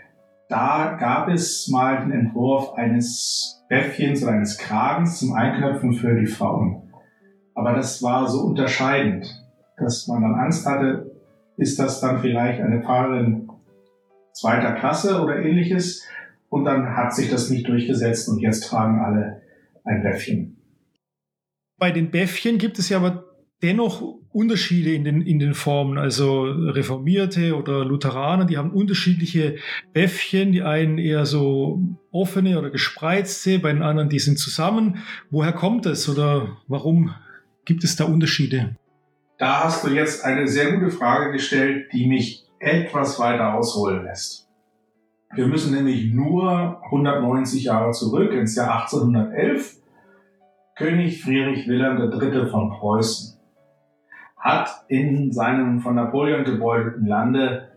da 0.49 0.97
gab 1.00 1.29
es 1.29 1.69
mal 1.69 2.02
den 2.02 2.12
Entwurf 2.12 2.75
eines 2.75 3.64
Bäffchens 3.71 4.23
oder 4.23 4.33
eines 4.33 4.59
Kragens 4.59 5.19
zum 5.19 5.33
Einknöpfen 5.33 5.95
für 5.95 6.21
die 6.21 6.26
Frauen. 6.26 6.93
Aber 7.55 7.73
das 7.73 8.02
war 8.02 8.29
so 8.29 8.43
unterscheidend, 8.43 9.41
dass 9.82 10.06
man 10.08 10.22
dann 10.22 10.34
Angst 10.34 10.66
hatte, 10.66 11.10
ist 11.56 11.78
das 11.78 12.00
dann 12.00 12.20
vielleicht 12.20 12.60
eine 12.60 12.82
Pfarrerin 12.82 13.48
zweiter 14.32 14.72
Klasse 14.72 15.20
oder 15.20 15.36
ähnliches. 15.36 16.06
Und 16.48 16.64
dann 16.64 16.96
hat 16.96 17.14
sich 17.14 17.30
das 17.30 17.50
nicht 17.50 17.68
durchgesetzt 17.68 18.28
und 18.28 18.40
jetzt 18.40 18.68
tragen 18.68 19.00
alle 19.00 19.42
ein 19.84 20.02
Bäffchen. 20.02 20.56
Bei 21.78 21.90
den 21.90 22.10
Bäffchen 22.10 22.58
gibt 22.58 22.78
es 22.78 22.88
ja 22.88 22.98
aber 22.98 23.24
dennoch 23.62 24.02
Unterschiede 24.32 24.92
in 24.92 25.04
den, 25.04 25.22
in 25.22 25.38
den 25.38 25.54
Formen. 25.54 25.98
Also 25.98 26.42
Reformierte 26.44 27.56
oder 27.56 27.84
Lutheraner, 27.84 28.44
die 28.44 28.56
haben 28.56 28.70
unterschiedliche 28.70 29.56
Bäffchen. 29.92 30.52
Die 30.52 30.62
einen 30.62 30.98
eher 30.98 31.26
so 31.26 31.80
offene 32.10 32.58
oder 32.58 32.70
gespreizte, 32.70 33.58
bei 33.58 33.72
den 33.72 33.82
anderen, 33.82 34.08
die 34.08 34.18
sind 34.18 34.38
zusammen. 34.38 34.98
Woher 35.30 35.52
kommt 35.52 35.86
das 35.86 36.08
oder 36.08 36.56
warum 36.66 37.14
gibt 37.64 37.84
es 37.84 37.96
da 37.96 38.04
Unterschiede? 38.04 38.76
Da 39.42 39.64
hast 39.64 39.84
du 39.84 39.90
jetzt 39.90 40.25
eine 40.25 40.46
sehr 40.46 40.70
gute 40.70 40.92
Frage 40.92 41.32
gestellt, 41.32 41.92
die 41.92 42.06
mich 42.06 42.46
etwas 42.61 43.18
weiter 43.18 43.54
ausholen 43.54 44.04
lässt. 44.04 44.49
Wir 45.34 45.49
müssen 45.49 45.75
nämlich 45.75 46.14
nur 46.14 46.80
190 46.84 47.64
Jahre 47.64 47.90
zurück 47.90 48.32
ins 48.34 48.54
Jahr 48.54 48.82
1811. 48.82 49.78
König 50.76 51.25
Friedrich 51.25 51.66
Wilhelm 51.66 51.99
III. 51.99 52.50
von 52.52 52.70
Preußen 52.70 53.37
hat 54.37 54.84
in 54.87 55.32
seinem 55.32 55.80
von 55.80 55.96
Napoleon 55.96 56.44
gebeuteten 56.44 57.04
Lande 57.04 57.72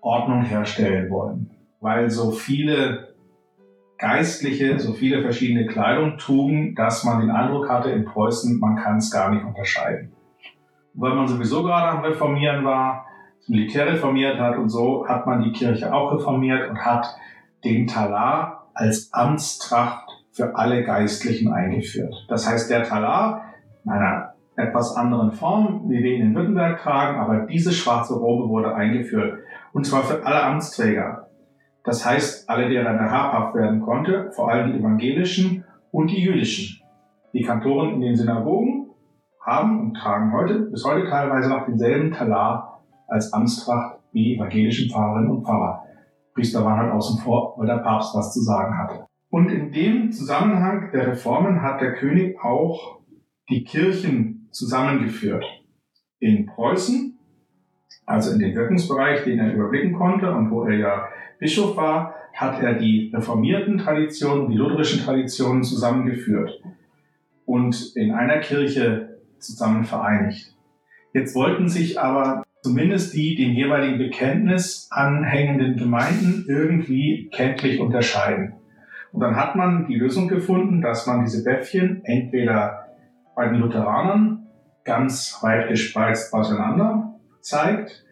Ordnung 0.00 0.42
herstellen 0.42 1.08
wollen, 1.10 1.48
weil 1.80 2.10
so 2.10 2.32
viele 2.32 3.14
Geistliche, 3.98 4.80
so 4.80 4.94
viele 4.94 5.22
verschiedene 5.22 5.64
Kleidung 5.66 6.18
trugen, 6.18 6.74
dass 6.74 7.04
man 7.04 7.20
den 7.20 7.30
Eindruck 7.30 7.68
hatte 7.68 7.90
in 7.90 8.04
Preußen, 8.04 8.58
man 8.58 8.74
kann 8.74 8.96
es 8.96 9.12
gar 9.12 9.30
nicht 9.30 9.44
unterscheiden. 9.44 10.12
Weil 10.94 11.14
man 11.14 11.28
sowieso 11.28 11.62
gerade 11.62 11.88
am 11.88 12.04
Reformieren 12.04 12.64
war, 12.64 13.06
das 13.38 13.48
Militär 13.48 13.86
reformiert 13.86 14.38
hat 14.38 14.56
und 14.56 14.68
so 14.68 15.06
hat 15.08 15.26
man 15.26 15.42
die 15.42 15.52
Kirche 15.52 15.92
auch 15.92 16.12
reformiert 16.12 16.70
und 16.70 16.78
hat 16.78 17.06
den 17.64 17.86
Talar 17.86 18.68
als 18.74 19.12
Amtstracht 19.12 20.08
für 20.30 20.54
alle 20.56 20.84
Geistlichen 20.84 21.52
eingeführt. 21.52 22.14
Das 22.28 22.48
heißt, 22.48 22.70
der 22.70 22.84
Talar 22.84 23.42
in 23.84 23.90
einer 23.90 24.34
etwas 24.56 24.96
anderen 24.96 25.32
Form, 25.32 25.88
wie 25.88 26.02
wir 26.02 26.12
ihn 26.14 26.26
in 26.26 26.34
Württemberg 26.34 26.80
tragen, 26.80 27.18
aber 27.18 27.46
diese 27.46 27.72
schwarze 27.72 28.14
Robe 28.14 28.48
wurde 28.48 28.74
eingeführt. 28.74 29.40
Und 29.72 29.86
zwar 29.86 30.02
für 30.02 30.24
alle 30.24 30.42
Amtsträger. 30.42 31.28
Das 31.84 32.06
heißt, 32.06 32.48
alle, 32.48 32.68
deren 32.68 32.98
er 32.98 33.10
habhaft 33.10 33.54
werden 33.54 33.80
konnte, 33.80 34.30
vor 34.32 34.50
allem 34.50 34.72
die 34.72 34.78
evangelischen 34.78 35.64
und 35.90 36.10
die 36.10 36.22
jüdischen. 36.22 36.80
Die 37.32 37.42
Kantoren 37.42 37.94
in 37.94 38.00
den 38.02 38.16
Synagogen 38.16 38.81
haben 39.44 39.80
und 39.80 39.94
tragen 39.94 40.32
heute, 40.32 40.60
bis 40.70 40.84
heute 40.84 41.08
teilweise 41.08 41.48
noch 41.48 41.66
denselben 41.66 42.12
Talar 42.12 42.82
als 43.08 43.32
Amtstracht 43.32 43.98
wie 44.12 44.36
evangelischen 44.36 44.90
Pfarrerinnen 44.90 45.30
und 45.30 45.44
Pfarrer. 45.44 45.84
Priester 46.34 46.64
waren 46.64 46.78
halt 46.78 46.92
außen 46.92 47.20
vor, 47.20 47.54
weil 47.58 47.66
der 47.66 47.78
Papst 47.78 48.14
was 48.14 48.32
zu 48.32 48.40
sagen 48.40 48.78
hatte. 48.78 49.06
Und 49.30 49.50
in 49.50 49.72
dem 49.72 50.12
Zusammenhang 50.12 50.90
der 50.92 51.08
Reformen 51.08 51.62
hat 51.62 51.80
der 51.80 51.94
König 51.94 52.42
auch 52.42 53.00
die 53.48 53.64
Kirchen 53.64 54.48
zusammengeführt. 54.50 55.44
In 56.20 56.46
Preußen, 56.46 57.18
also 58.06 58.32
in 58.32 58.38
den 58.38 58.54
Wirkungsbereich, 58.54 59.24
den 59.24 59.38
er 59.38 59.52
überblicken 59.54 59.94
konnte 59.94 60.32
und 60.32 60.50
wo 60.50 60.64
er 60.64 60.78
ja 60.78 61.08
Bischof 61.38 61.76
war, 61.76 62.14
hat 62.34 62.62
er 62.62 62.74
die 62.74 63.10
reformierten 63.14 63.78
Traditionen, 63.78 64.50
die 64.50 64.56
lutherischen 64.56 65.00
Traditionen 65.00 65.62
zusammengeführt 65.62 66.62
und 67.44 67.94
in 67.96 68.12
einer 68.12 68.38
Kirche 68.38 69.11
zusammen 69.42 69.84
vereinigt. 69.84 70.54
Jetzt 71.12 71.34
wollten 71.34 71.68
sich 71.68 72.00
aber 72.00 72.44
zumindest 72.62 73.14
die 73.14 73.34
dem 73.34 73.52
jeweiligen 73.52 73.98
Bekenntnis 73.98 74.88
anhängenden 74.90 75.76
Gemeinden 75.76 76.46
irgendwie 76.48 77.28
kenntlich 77.32 77.80
unterscheiden. 77.80 78.54
Und 79.12 79.20
dann 79.20 79.36
hat 79.36 79.56
man 79.56 79.86
die 79.88 79.96
Lösung 79.96 80.28
gefunden, 80.28 80.80
dass 80.80 81.06
man 81.06 81.24
diese 81.24 81.44
Bäffchen 81.44 82.02
entweder 82.04 82.86
bei 83.36 83.48
den 83.48 83.60
Lutheranern 83.60 84.46
ganz 84.84 85.38
weit 85.42 85.68
gespreizt 85.68 86.32
auseinander 86.32 87.14
zeigt, 87.40 88.04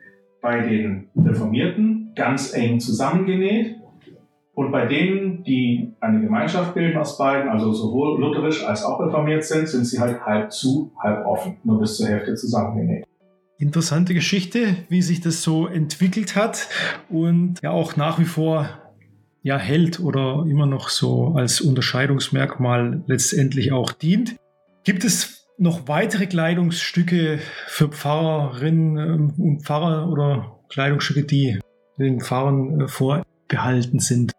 bei 0.42 0.60
den 0.60 1.08
Reformierten 1.16 2.12
ganz 2.14 2.54
eng 2.54 2.80
zusammengenäht 2.80 3.79
und 4.60 4.72
bei 4.72 4.84
denen, 4.84 5.42
die 5.42 5.94
eine 6.00 6.20
Gemeinschaft 6.20 6.74
bilden 6.74 6.98
aus 6.98 7.16
beiden, 7.16 7.48
also 7.48 7.72
sowohl 7.72 8.20
lutherisch 8.20 8.62
als 8.62 8.84
auch 8.84 9.00
reformiert 9.00 9.42
sind, 9.42 9.66
sind 9.66 9.86
sie 9.86 9.98
halt 9.98 10.20
halb 10.20 10.52
zu, 10.52 10.92
halb 11.02 11.24
offen, 11.24 11.56
nur 11.64 11.80
bis 11.80 11.96
zur 11.96 12.08
Hälfte 12.08 12.34
zusammengenäht 12.34 13.06
interessante 13.58 14.14
Geschichte, 14.14 14.74
wie 14.88 15.02
sich 15.02 15.20
das 15.20 15.42
so 15.42 15.66
entwickelt 15.66 16.34
hat 16.34 16.68
und 17.10 17.60
ja 17.62 17.70
auch 17.70 17.94
nach 17.94 18.18
wie 18.18 18.24
vor 18.24 18.70
ja 19.42 19.58
hält 19.58 20.00
oder 20.00 20.46
immer 20.48 20.64
noch 20.64 20.88
so 20.88 21.34
als 21.36 21.60
Unterscheidungsmerkmal 21.60 23.02
letztendlich 23.06 23.70
auch 23.72 23.92
dient. 23.92 24.36
Gibt 24.84 25.04
es 25.04 25.46
noch 25.58 25.88
weitere 25.88 26.26
Kleidungsstücke 26.26 27.38
für 27.66 27.88
Pfarrerinnen 27.88 28.96
ähm, 28.96 29.34
und 29.36 29.62
Pfarrer 29.62 30.10
oder 30.10 30.58
Kleidungsstücke, 30.70 31.24
die 31.24 31.60
den 31.98 32.20
Pfarrern 32.20 32.80
äh, 32.80 32.88
vorbehalten 32.88 33.98
sind? 33.98 34.32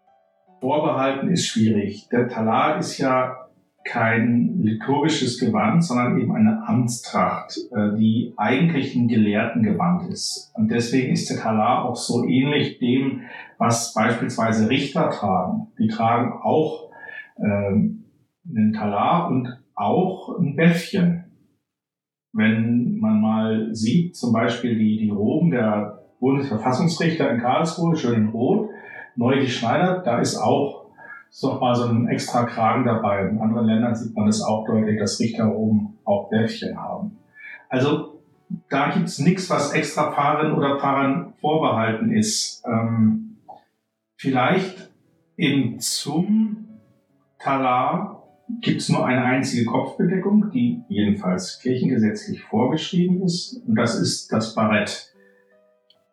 Vorbehalten 0.62 1.28
ist 1.28 1.48
schwierig. 1.48 2.08
Der 2.12 2.28
Talar 2.28 2.78
ist 2.78 2.96
ja 2.98 3.48
kein 3.84 4.62
liturgisches 4.62 5.40
Gewand, 5.40 5.82
sondern 5.82 6.20
eben 6.20 6.36
eine 6.36 6.62
Amtstracht, 6.68 7.58
äh, 7.72 7.98
die 7.98 8.32
eigentlich 8.36 8.94
ein 8.94 9.08
Gelehrtengewand 9.08 10.08
ist. 10.08 10.52
Und 10.54 10.70
deswegen 10.70 11.14
ist 11.14 11.28
der 11.30 11.38
Talar 11.38 11.84
auch 11.84 11.96
so 11.96 12.24
ähnlich 12.24 12.78
dem, 12.78 13.22
was 13.58 13.92
beispielsweise 13.92 14.70
Richter 14.70 15.10
tragen. 15.10 15.66
Die 15.80 15.88
tragen 15.88 16.32
auch 16.32 16.90
ähm, 17.38 18.04
einen 18.48 18.72
Talar 18.72 19.32
und 19.32 19.58
auch 19.74 20.38
ein 20.38 20.54
Bäffchen. 20.54 21.24
Wenn 22.32 23.00
man 23.00 23.20
mal 23.20 23.74
sieht, 23.74 24.14
zum 24.14 24.32
Beispiel 24.32 24.78
die, 24.78 24.98
die 24.98 25.10
Roben 25.10 25.50
der 25.50 26.04
Bundesverfassungsrichter 26.20 27.28
in 27.32 27.40
Karlsruhe, 27.40 27.96
schön 27.96 28.14
in 28.14 28.28
Rot, 28.28 28.70
neu 29.16 29.40
geschneidert, 29.40 30.06
da 30.06 30.20
ist 30.20 30.36
auch 30.36 30.82
ist 31.32 31.42
noch 31.42 31.60
mal 31.60 31.74
so 31.74 31.84
ein 31.84 32.08
extra 32.08 32.44
Kragen 32.44 32.84
dabei. 32.84 33.26
In 33.26 33.40
anderen 33.40 33.66
Ländern 33.66 33.94
sieht 33.94 34.14
man 34.14 34.28
es 34.28 34.42
auch 34.42 34.66
deutlich, 34.66 34.98
dass 34.98 35.18
Richter 35.18 35.50
oben 35.50 35.98
auch 36.04 36.28
Bäffchen 36.28 36.78
haben. 36.78 37.18
Also 37.70 38.20
da 38.68 38.90
gibt's 38.90 39.18
nichts, 39.18 39.48
was 39.48 39.72
extra 39.72 40.10
Paaren 40.10 40.52
oder 40.52 40.76
Paaren 40.76 41.32
vorbehalten 41.40 42.12
ist. 42.12 42.62
Ähm, 42.66 43.38
vielleicht 44.16 44.90
eben 45.38 45.80
zum 45.80 46.68
Talar 47.38 48.28
gibt's 48.60 48.90
nur 48.90 49.06
eine 49.06 49.24
einzige 49.24 49.64
Kopfbedeckung, 49.64 50.50
die 50.50 50.82
jedenfalls 50.88 51.60
kirchengesetzlich 51.60 52.42
vorgeschrieben 52.42 53.22
ist. 53.22 53.62
Und 53.66 53.76
das 53.76 53.98
ist 53.98 54.30
das 54.30 54.54
Barett 54.54 55.11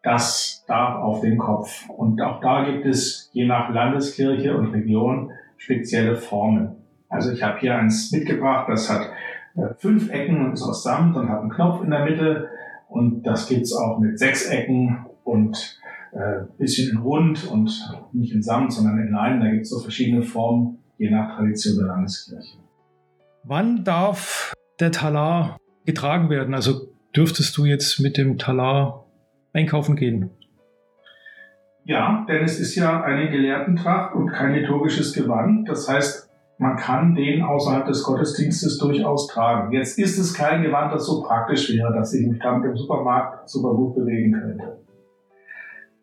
das 0.03 0.63
darf 0.67 0.95
auf 0.95 1.21
den 1.21 1.37
Kopf. 1.37 1.89
Und 1.89 2.21
auch 2.21 2.39
da 2.41 2.63
gibt 2.63 2.85
es 2.85 3.29
je 3.33 3.45
nach 3.45 3.69
Landeskirche 3.69 4.55
und 4.55 4.67
Region 4.67 5.31
spezielle 5.57 6.15
Formen. 6.15 6.75
Also 7.09 7.31
ich 7.31 7.43
habe 7.43 7.59
hier 7.59 7.75
eins 7.75 8.11
mitgebracht, 8.11 8.69
das 8.69 8.89
hat 8.89 9.09
äh, 9.55 9.73
fünf 9.77 10.09
Ecken 10.11 10.45
und 10.45 10.53
ist 10.53 10.63
aus 10.63 10.83
Samt 10.83 11.17
und 11.17 11.29
hat 11.29 11.41
einen 11.41 11.49
Knopf 11.49 11.83
in 11.83 11.89
der 11.89 12.05
Mitte. 12.05 12.49
Und 12.87 13.23
das 13.23 13.47
gibt's 13.47 13.73
auch 13.73 13.99
mit 13.99 14.17
sechs 14.17 14.45
Ecken 14.47 15.05
und 15.23 15.79
äh, 16.11 16.45
bisschen 16.57 16.91
in 16.91 16.97
rund 16.97 17.49
und 17.51 17.71
nicht 18.13 18.33
in 18.33 18.41
Samt, 18.41 18.73
sondern 18.73 18.99
in 18.99 19.11
Leinen. 19.11 19.41
Da 19.41 19.49
gibt's 19.49 19.69
so 19.69 19.79
verschiedene 19.79 20.23
Formen, 20.23 20.79
je 20.97 21.09
nach 21.09 21.35
Tradition 21.35 21.77
der 21.77 21.87
Landeskirche. 21.87 22.57
Wann 23.43 23.83
darf 23.83 24.53
der 24.79 24.91
Talar 24.91 25.57
getragen 25.85 26.29
werden? 26.29 26.53
Also 26.53 26.87
dürftest 27.15 27.57
du 27.57 27.65
jetzt 27.65 27.99
mit 27.99 28.17
dem 28.17 28.37
Talar 28.37 29.05
einkaufen 29.53 29.95
gehen. 29.95 30.31
Ja, 31.85 32.25
denn 32.27 32.43
es 32.43 32.59
ist 32.59 32.75
ja 32.75 33.01
eine 33.01 33.29
Gelehrtentracht 33.29 34.13
und 34.13 34.29
kein 34.29 34.53
liturgisches 34.53 35.13
Gewand. 35.13 35.67
Das 35.67 35.89
heißt, 35.89 36.29
man 36.59 36.75
kann 36.75 37.15
den 37.15 37.41
außerhalb 37.41 37.87
des 37.87 38.03
Gottesdienstes 38.03 38.77
durchaus 38.77 39.27
tragen. 39.27 39.71
Jetzt 39.71 39.97
ist 39.97 40.19
es 40.19 40.33
kein 40.33 40.61
Gewand, 40.61 40.93
das 40.93 41.05
so 41.05 41.23
praktisch 41.23 41.73
wäre, 41.73 41.93
dass 41.93 42.13
ich 42.13 42.27
mich 42.27 42.39
damit 42.39 42.69
im 42.69 42.77
Supermarkt 42.77 43.49
super 43.49 43.73
gut 43.73 43.95
bewegen 43.95 44.33
könnte. 44.33 44.77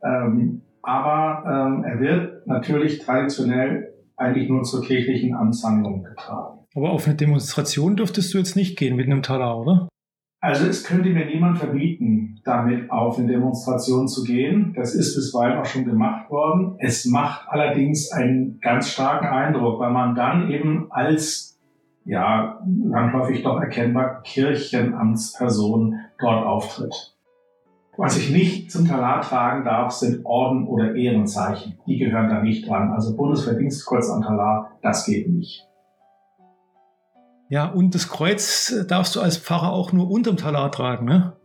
Ähm, 0.02 0.62
aber 0.82 1.44
ähm, 1.46 1.84
er 1.84 2.00
wird 2.00 2.46
natürlich 2.46 3.00
traditionell 3.00 3.92
eigentlich 4.16 4.48
nur 4.48 4.62
zur 4.62 4.82
kirchlichen 4.82 5.34
Amtshandlung 5.34 6.04
getragen. 6.04 6.60
Aber 6.74 6.90
auf 6.90 7.06
eine 7.06 7.16
Demonstration 7.16 7.96
dürftest 7.96 8.32
du 8.32 8.38
jetzt 8.38 8.56
nicht 8.56 8.78
gehen 8.78 8.96
mit 8.96 9.06
einem 9.06 9.22
Talar, 9.22 9.58
oder? 9.58 9.88
Also 10.46 10.66
es 10.68 10.84
könnte 10.84 11.08
mir 11.08 11.26
niemand 11.26 11.58
verbieten, 11.58 12.40
damit 12.44 12.88
auf 12.88 13.18
eine 13.18 13.26
Demonstration 13.26 14.06
zu 14.06 14.22
gehen. 14.22 14.74
Das 14.76 14.94
ist 14.94 15.16
bisweilen 15.16 15.58
auch 15.58 15.64
schon 15.64 15.84
gemacht 15.84 16.30
worden. 16.30 16.76
Es 16.78 17.04
macht 17.04 17.48
allerdings 17.48 18.12
einen 18.12 18.60
ganz 18.60 18.88
starken 18.90 19.26
Eindruck, 19.26 19.80
weil 19.80 19.90
man 19.90 20.14
dann 20.14 20.48
eben 20.48 20.86
als, 20.90 21.58
ja, 22.04 22.60
landläufig 22.64 23.42
doch 23.42 23.60
erkennbar 23.60 24.22
Kirchenamtsperson 24.22 25.96
dort 26.20 26.46
auftritt. 26.46 27.16
Was 27.96 28.16
ich 28.16 28.30
nicht 28.30 28.70
zum 28.70 28.86
Talar 28.86 29.22
tragen 29.22 29.64
darf, 29.64 29.90
sind 29.90 30.24
Orden 30.24 30.68
oder 30.68 30.94
Ehrenzeichen. 30.94 31.76
Die 31.88 31.98
gehören 31.98 32.28
da 32.28 32.40
nicht 32.40 32.68
dran. 32.68 32.92
Also 32.92 33.16
Bundesverdienstkreuz 33.16 34.08
am 34.10 34.22
Talar, 34.22 34.78
das 34.80 35.06
geht 35.06 35.28
nicht. 35.28 35.66
Ja, 37.48 37.66
und 37.66 37.94
das 37.94 38.08
Kreuz 38.08 38.74
darfst 38.88 39.14
du 39.14 39.20
als 39.20 39.38
Pfarrer 39.38 39.72
auch 39.72 39.92
nur 39.92 40.10
unterm 40.10 40.36
Talar 40.36 40.72
tragen, 40.72 41.06
ne? 41.06 41.36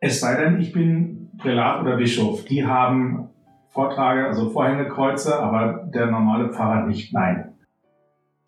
Es 0.00 0.20
sei 0.20 0.36
denn, 0.42 0.60
ich 0.60 0.72
bin 0.72 1.30
Prälat 1.38 1.82
oder 1.82 1.96
Bischof. 1.96 2.44
Die 2.44 2.66
haben 2.66 3.28
Vortrage, 3.68 4.26
also 4.26 4.50
Vorhängekreuze, 4.50 5.38
aber 5.38 5.88
der 5.94 6.06
normale 6.06 6.52
Pfarrer 6.52 6.86
nicht. 6.86 7.12
Nein. 7.12 7.52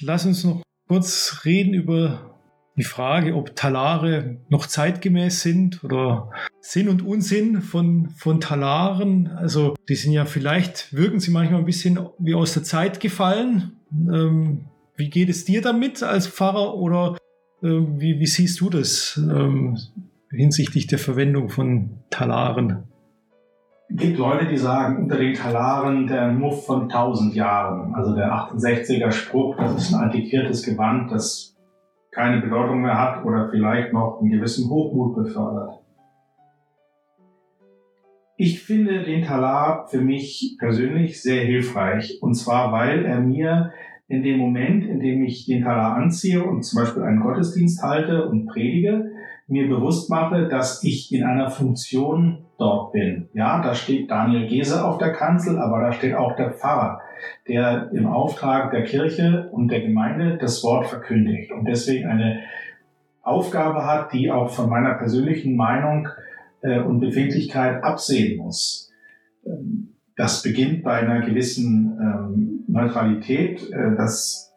Lass 0.00 0.26
uns 0.26 0.44
noch 0.44 0.62
kurz 0.88 1.42
reden 1.44 1.74
über 1.74 2.34
die 2.76 2.82
Frage, 2.82 3.36
ob 3.36 3.54
Talare 3.54 4.38
noch 4.48 4.66
zeitgemäß 4.66 5.42
sind 5.42 5.84
oder 5.84 6.30
Sinn 6.60 6.88
und 6.88 7.02
Unsinn 7.02 7.62
von, 7.62 8.10
von 8.10 8.40
Talaren. 8.40 9.28
Also 9.28 9.74
die 9.88 9.94
sind 9.94 10.12
ja 10.12 10.24
vielleicht, 10.24 10.92
wirken 10.92 11.20
sie 11.20 11.30
manchmal 11.30 11.60
ein 11.60 11.66
bisschen 11.66 12.00
wie 12.18 12.34
aus 12.34 12.52
der 12.52 12.64
Zeit 12.64 12.98
gefallen. 12.98 13.76
Ähm, 13.92 14.66
wie 14.96 15.10
geht 15.10 15.28
es 15.28 15.44
dir 15.44 15.60
damit 15.60 16.02
als 16.02 16.26
Pfarrer 16.26 16.74
oder 16.74 17.16
äh, 17.62 17.68
wie, 17.68 18.20
wie, 18.20 18.26
siehst 18.26 18.60
du 18.60 18.70
das 18.70 19.20
ähm, 19.30 19.78
hinsichtlich 20.30 20.86
der 20.86 20.98
Verwendung 20.98 21.48
von 21.48 21.98
Talaren? 22.10 22.84
Es 23.88 23.96
gibt 23.96 24.18
Leute, 24.18 24.46
die 24.46 24.56
sagen, 24.56 25.04
unter 25.04 25.18
den 25.18 25.34
Talaren 25.34 26.06
der 26.06 26.32
Muff 26.32 26.66
von 26.66 26.82
1000 26.82 27.34
Jahren, 27.34 27.94
also 27.94 28.14
der 28.14 28.32
68er 28.32 29.12
Spruch, 29.12 29.56
das 29.56 29.74
ist 29.76 29.94
ein 29.94 30.04
antiquiertes 30.04 30.62
Gewand, 30.62 31.12
das 31.12 31.54
keine 32.10 32.40
Bedeutung 32.40 32.82
mehr 32.82 32.98
hat 32.98 33.24
oder 33.24 33.50
vielleicht 33.50 33.92
noch 33.92 34.20
einen 34.20 34.30
gewissen 34.30 34.70
Hochmut 34.70 35.16
befördert. 35.16 35.80
Ich 38.36 38.62
finde 38.62 39.04
den 39.04 39.24
Talar 39.24 39.86
für 39.88 40.00
mich 40.00 40.56
persönlich 40.58 41.22
sehr 41.22 41.44
hilfreich. 41.44 42.18
Und 42.20 42.34
zwar, 42.34 42.72
weil 42.72 43.04
er 43.04 43.20
mir 43.20 43.72
in 44.08 44.22
dem 44.22 44.38
Moment, 44.38 44.84
in 44.84 45.00
dem 45.00 45.24
ich 45.24 45.46
den 45.46 45.62
Talar 45.62 45.96
anziehe 45.96 46.42
und 46.42 46.62
zum 46.62 46.80
Beispiel 46.80 47.02
einen 47.02 47.20
Gottesdienst 47.20 47.82
halte 47.82 48.28
und 48.28 48.46
predige, 48.46 49.10
mir 49.46 49.68
bewusst 49.68 50.10
mache, 50.10 50.48
dass 50.48 50.82
ich 50.84 51.12
in 51.12 51.22
einer 51.22 51.50
Funktion 51.50 52.46
dort 52.58 52.92
bin. 52.92 53.28
Ja, 53.34 53.60
da 53.62 53.74
steht 53.74 54.10
Daniel 54.10 54.46
Gese 54.46 54.84
auf 54.84 54.98
der 54.98 55.12
Kanzel, 55.12 55.58
aber 55.58 55.80
da 55.80 55.92
steht 55.92 56.14
auch 56.14 56.36
der 56.36 56.52
Pfarrer, 56.52 57.00
der 57.48 57.90
im 57.92 58.06
Auftrag 58.06 58.70
der 58.70 58.84
Kirche 58.84 59.48
und 59.52 59.68
der 59.68 59.80
Gemeinde 59.80 60.38
das 60.38 60.62
Wort 60.62 60.86
verkündigt 60.86 61.52
und 61.52 61.66
deswegen 61.66 62.08
eine 62.08 62.40
Aufgabe 63.22 63.86
hat, 63.86 64.12
die 64.12 64.30
auch 64.30 64.50
von 64.50 64.68
meiner 64.68 64.94
persönlichen 64.94 65.56
Meinung 65.56 66.08
äh, 66.60 66.80
und 66.80 67.00
Befindlichkeit 67.00 67.82
absehen 67.82 68.38
muss. 68.38 68.92
Das 70.16 70.42
beginnt 70.42 70.84
bei 70.84 70.92
einer 70.98 71.20
gewissen 71.20 71.98
ähm, 72.00 72.64
Neutralität, 72.68 73.62
äh, 73.70 73.96
dass 73.96 74.52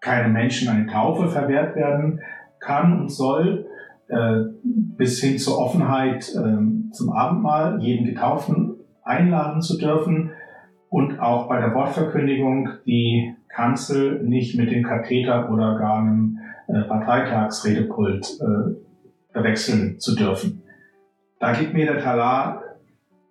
keine 0.00 0.28
Menschen 0.28 0.68
eine 0.68 0.86
Taufe 0.86 1.28
verwehrt 1.28 1.76
werden 1.76 2.20
kann 2.60 3.00
und 3.00 3.08
soll, 3.10 3.66
äh, 4.08 4.40
bis 4.64 5.20
hin 5.20 5.38
zur 5.38 5.58
Offenheit 5.58 6.28
äh, 6.34 6.92
zum 6.92 7.10
Abendmahl, 7.12 7.80
jeden 7.80 8.06
Getauften 8.06 8.76
einladen 9.02 9.62
zu 9.62 9.78
dürfen 9.78 10.32
und 10.88 11.20
auch 11.20 11.48
bei 11.48 11.60
der 11.60 11.74
Wortverkündigung 11.74 12.68
die 12.86 13.34
Kanzel 13.48 14.22
nicht 14.22 14.56
mit 14.56 14.70
dem 14.70 14.82
Katheter 14.84 15.50
oder 15.50 15.78
gar 15.78 16.00
einem 16.00 16.38
äh, 16.68 16.82
Parteitagsredepult 16.82 18.40
äh, 18.40 19.32
verwechseln 19.32 19.98
zu 19.98 20.14
dürfen. 20.14 20.62
Da 21.38 21.52
gibt 21.52 21.74
mir 21.74 21.86
der 21.86 22.02
Talar 22.02 22.62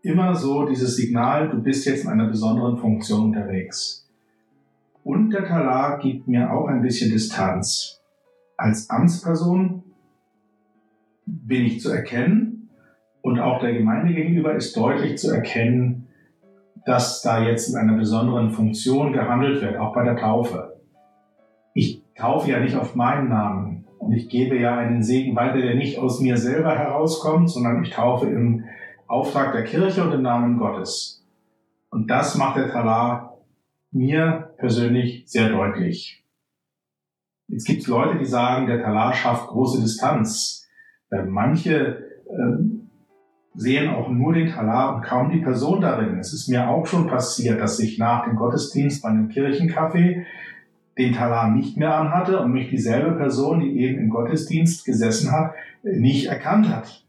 immer 0.05 0.35
so 0.35 0.65
dieses 0.65 0.95
Signal, 0.95 1.49
du 1.49 1.61
bist 1.61 1.85
jetzt 1.85 2.03
in 2.03 2.11
einer 2.11 2.27
besonderen 2.27 2.77
Funktion 2.77 3.25
unterwegs. 3.25 4.07
Und 5.03 5.31
der 5.31 5.45
Talar 5.45 5.99
gibt 5.99 6.27
mir 6.27 6.51
auch 6.51 6.67
ein 6.67 6.81
bisschen 6.81 7.11
Distanz. 7.11 8.01
Als 8.55 8.89
Amtsperson 8.89 9.83
bin 11.25 11.65
ich 11.65 11.81
zu 11.81 11.91
erkennen 11.91 12.69
und 13.21 13.39
auch 13.39 13.59
der 13.59 13.73
Gemeinde 13.73 14.13
gegenüber 14.13 14.55
ist 14.55 14.77
deutlich 14.77 15.17
zu 15.17 15.31
erkennen, 15.31 16.07
dass 16.85 17.23
da 17.23 17.43
jetzt 17.43 17.69
in 17.69 17.75
einer 17.75 17.97
besonderen 17.97 18.51
Funktion 18.51 19.11
gehandelt 19.11 19.61
wird, 19.61 19.77
auch 19.77 19.93
bei 19.93 20.03
der 20.03 20.17
Taufe. 20.17 20.77
Ich 21.73 22.03
taufe 22.15 22.51
ja 22.51 22.59
nicht 22.59 22.75
auf 22.75 22.95
meinen 22.95 23.29
Namen 23.29 23.85
und 23.97 24.13
ich 24.13 24.29
gebe 24.29 24.57
ja 24.59 24.77
einen 24.77 25.01
Segen 25.01 25.35
weiter, 25.35 25.57
der 25.57 25.73
nicht 25.73 25.97
aus 25.97 26.21
mir 26.21 26.37
selber 26.37 26.77
herauskommt, 26.77 27.49
sondern 27.49 27.83
ich 27.83 27.89
taufe 27.89 28.27
im 28.27 28.65
Auftrag 29.07 29.53
der 29.53 29.63
Kirche 29.63 30.03
und 30.03 30.13
im 30.13 30.21
Namen 30.21 30.57
Gottes. 30.57 31.23
Und 31.89 32.09
das 32.09 32.35
macht 32.35 32.57
der 32.57 32.71
Talar 32.71 33.37
mir 33.91 34.53
persönlich 34.57 35.23
sehr 35.27 35.49
deutlich. 35.49 36.23
Jetzt 37.47 37.65
gibt 37.65 37.81
es 37.81 37.87
Leute, 37.87 38.17
die 38.17 38.25
sagen, 38.25 38.67
der 38.67 38.81
Talar 38.81 39.13
schafft 39.13 39.47
große 39.47 39.81
Distanz. 39.81 40.67
Äh, 41.11 41.23
manche 41.23 42.03
äh, 42.27 42.57
sehen 43.53 43.89
auch 43.89 44.09
nur 44.09 44.33
den 44.33 44.49
Talar 44.49 44.95
und 44.95 45.03
kaum 45.03 45.29
die 45.29 45.39
Person 45.41 45.81
darin. 45.81 46.19
Es 46.19 46.33
ist 46.33 46.49
mir 46.49 46.67
auch 46.69 46.85
schon 46.85 47.07
passiert, 47.07 47.61
dass 47.61 47.79
ich 47.79 47.97
nach 47.97 48.25
dem 48.25 48.35
Gottesdienst 48.35 49.03
bei 49.03 49.09
einem 49.09 49.29
Kirchenkaffee 49.29 50.25
den 50.97 51.13
Talar 51.13 51.51
nicht 51.51 51.77
mehr 51.77 51.95
anhatte 51.95 52.39
und 52.39 52.51
mich 52.51 52.69
dieselbe 52.69 53.11
Person, 53.13 53.59
die 53.59 53.79
eben 53.79 53.99
im 53.99 54.09
Gottesdienst 54.09 54.85
gesessen 54.85 55.31
hat, 55.31 55.53
nicht 55.83 56.27
erkannt 56.27 56.69
hat, 56.69 57.04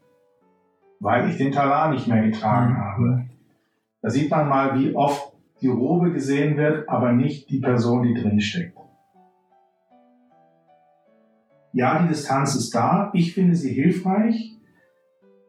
weil 1.01 1.31
ich 1.31 1.37
den 1.37 1.53
Talar 1.53 1.93
nicht 1.93 2.07
mehr 2.09 2.23
getragen 2.23 2.75
mhm. 2.75 2.79
habe. 2.79 3.27
Da 4.03 4.11
sieht 4.11 4.31
man 4.31 4.49
mal, 4.49 4.79
wie 4.79 4.95
oft 4.95 5.33
die 5.61 5.69
Robe 5.69 6.13
gesehen 6.13 6.57
wird, 6.57 6.89
aber 6.89 7.13
nicht 7.13 7.51
die 7.51 7.61
Person, 7.61 8.03
die 8.03 8.15
drin 8.15 8.41
steckt. 8.41 8.77
Ja, 11.73 12.03
die 12.03 12.09
Distanz 12.09 12.55
ist 12.55 12.75
da. 12.75 13.11
Ich 13.15 13.35
finde 13.35 13.55
sie 13.55 13.73
hilfreich, 13.73 14.57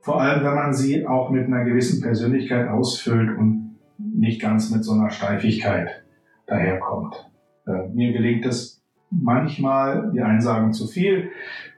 vor 0.02 0.22
allem 0.22 0.44
wenn 0.44 0.56
man 0.56 0.74
sie 0.74 1.08
auch 1.08 1.30
mit 1.30 1.46
einer 1.48 1.64
gewissen 1.64 2.02
Persönlichkeit 2.02 2.68
ausfüllt 2.68 3.38
und 3.38 3.78
nicht 3.98 4.42
ganz 4.42 4.70
mit 4.72 4.84
so 4.84 4.94
einer 4.94 5.10
Steifigkeit 5.10 6.04
daherkommt. 6.46 7.30
Äh, 7.66 7.90
mir 7.94 8.14
gelingt 8.14 8.46
es 8.46 8.84
manchmal, 9.10 10.12
die 10.14 10.22
einen 10.22 10.42
sagen 10.42 10.74
zu 10.74 10.88
viel, 10.88 11.30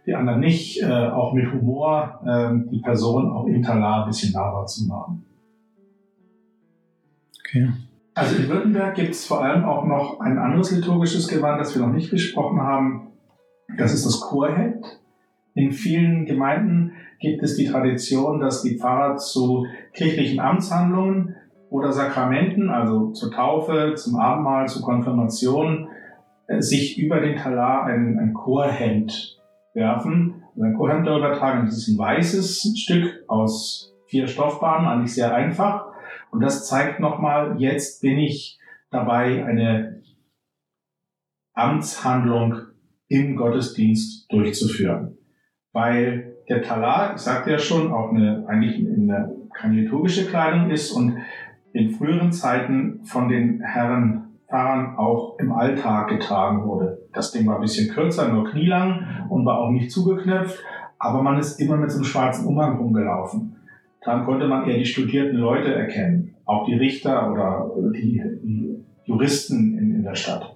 die 0.10 0.16
anderen 0.16 0.40
nicht, 0.40 0.82
äh, 0.82 0.88
auch 0.88 1.34
mit 1.34 1.54
Humor 1.54 2.20
äh, 2.26 2.72
die 2.72 2.80
Person 2.80 3.30
auch 3.30 3.46
im 3.46 3.62
Talar 3.62 4.04
ein 4.04 4.08
bisschen 4.08 4.34
nahbar 4.34 4.66
zu 4.66 4.88
machen. 4.88 5.24
Okay. 7.40 7.70
Also 8.16 8.36
in 8.38 8.50
Württemberg 8.50 8.96
gibt 8.96 9.12
es 9.12 9.28
vor 9.28 9.44
allem 9.44 9.66
auch 9.66 9.86
noch 9.86 10.20
ein 10.20 10.40
anderes 10.40 10.72
liturgisches 10.72 11.28
Gewand, 11.28 11.62
das 11.62 11.76
wir 11.76 11.86
noch 11.86 11.94
nicht 11.94 12.10
besprochen 12.10 12.60
haben. 12.60 13.10
Das 13.78 13.94
ist 13.94 14.04
das 14.06 14.20
Chorhemd. 14.20 15.00
In 15.54 15.72
vielen 15.72 16.26
Gemeinden 16.26 16.94
gibt 17.20 17.44
es 17.44 17.56
die 17.56 17.68
Tradition, 17.68 18.40
dass 18.40 18.64
die 18.64 18.80
Pfarrer 18.80 19.18
zu 19.18 19.68
kirchlichen 19.94 20.40
Amtshandlungen 20.40 21.36
oder 21.70 21.92
Sakramenten, 21.92 22.70
also 22.70 23.12
zur 23.12 23.32
Taufe, 23.32 23.94
zum 23.96 24.16
Abendmahl, 24.16 24.68
zur 24.68 24.82
Konfirmation, 24.82 25.88
äh, 26.48 26.62
sich 26.62 26.98
über 26.98 27.20
den 27.20 27.38
Talar 27.38 27.84
ein, 27.84 28.18
ein 28.18 28.34
Chorhemd 28.34 29.39
werfen, 29.80 30.44
ein 30.56 30.76
Chorhemd 30.76 31.08
darüber 31.08 31.34
tragen. 31.34 31.66
Das 31.66 31.78
ist 31.78 31.88
ein 31.88 31.98
weißes 31.98 32.76
Stück 32.78 33.24
aus 33.28 33.96
vier 34.06 34.28
Stoffbahnen, 34.28 34.88
eigentlich 34.88 35.16
sehr 35.16 35.34
einfach. 35.34 35.88
Und 36.32 36.42
das 36.42 36.68
zeigt 36.68 37.00
nochmal, 37.00 37.56
jetzt 37.60 38.02
bin 38.02 38.20
ich 38.20 38.60
dabei, 38.92 39.46
eine 39.46 40.04
Amtshandlung 41.54 42.58
im 43.08 43.36
Gottesdienst 43.36 44.32
durchzuführen. 44.32 45.18
Weil 45.72 46.36
der 46.50 46.62
Talar, 46.62 47.16
ich 47.16 47.22
sagte 47.22 47.52
ja 47.52 47.60
schon, 47.60 47.92
auch 47.92 48.12
eine, 48.12 48.46
eigentlich 48.48 48.76
eine, 48.76 49.36
keine 49.54 49.88
Kleidung 49.90 50.70
ist 50.70 50.92
und 50.92 51.18
in 51.74 51.92
früheren 51.92 52.32
Zeiten 52.32 53.04
von 53.06 53.30
den 53.30 53.62
Herren 53.62 54.30
Pfarrern 54.50 54.98
auch 54.98 55.38
im 55.40 55.52
Alltag 55.52 56.10
getragen 56.10 56.66
wurde. 56.66 56.99
Das 57.14 57.32
Ding 57.32 57.48
war 57.48 57.56
ein 57.56 57.62
bisschen 57.62 57.94
kürzer, 57.94 58.28
nur 58.28 58.46
knielang 58.46 59.28
und 59.30 59.46
war 59.46 59.60
auch 59.60 59.72
nicht 59.72 59.92
zugeknöpft, 59.92 60.60
aber 61.00 61.24
man 61.24 61.40
ist 61.40 61.60
immer 61.60 61.78
mit 61.78 61.92
so 61.92 61.98
einem 61.98 62.06
schwarzen 62.06 62.46
Umhang 62.46 62.78
rumgelaufen. 62.78 63.56
Dann 64.04 64.26
konnte 64.26 64.48
man 64.48 64.68
eher 64.68 64.78
die 64.78 64.86
studierten 64.86 65.38
Leute 65.38 65.74
erkennen, 65.74 66.36
auch 66.46 66.66
die 66.66 66.76
Richter 66.76 67.32
oder 67.32 67.72
die, 67.94 68.22
die 68.44 68.86
Juristen 69.06 69.78
in, 69.78 69.96
in 69.96 70.04
der 70.04 70.16
Stadt. 70.16 70.56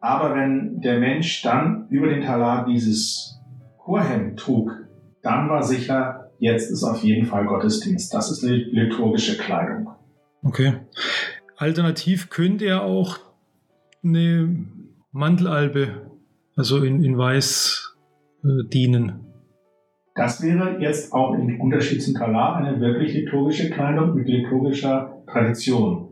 Aber 0.00 0.34
wenn 0.34 0.80
der 0.80 0.98
Mensch 0.98 1.42
dann 1.42 1.86
über 1.88 2.08
den 2.08 2.22
Talar 2.22 2.66
dieses 2.66 3.40
Chorhemd 3.78 4.38
trug, 4.38 4.70
dann 5.22 5.48
war 5.48 5.62
sicher, 5.62 6.30
jetzt 6.38 6.70
ist 6.70 6.84
auf 6.84 7.02
jeden 7.02 7.26
Fall 7.26 7.46
Gottesdienst. 7.46 8.12
Das 8.12 8.30
ist 8.30 8.44
eine 8.44 8.54
liturgische 8.54 9.38
Kleidung. 9.38 9.88
Okay. 10.42 10.74
Alternativ 11.56 12.28
könnte 12.28 12.66
er 12.66 12.82
auch 12.82 13.18
eine 14.02 14.66
Mantelalbe, 15.16 16.10
also 16.56 16.82
in, 16.82 17.04
in 17.04 17.16
Weiß, 17.16 17.96
äh, 18.42 18.68
dienen. 18.68 19.20
Das 20.16 20.42
wäre 20.42 20.80
jetzt 20.80 21.12
auch 21.12 21.34
im 21.34 21.60
Unterschied 21.60 22.02
zum 22.02 22.14
Talar 22.14 22.56
eine 22.56 22.80
wirklich 22.80 23.14
liturgische 23.14 23.70
Kleidung 23.70 24.16
mit 24.16 24.26
liturgischer 24.26 25.22
Tradition. 25.28 26.08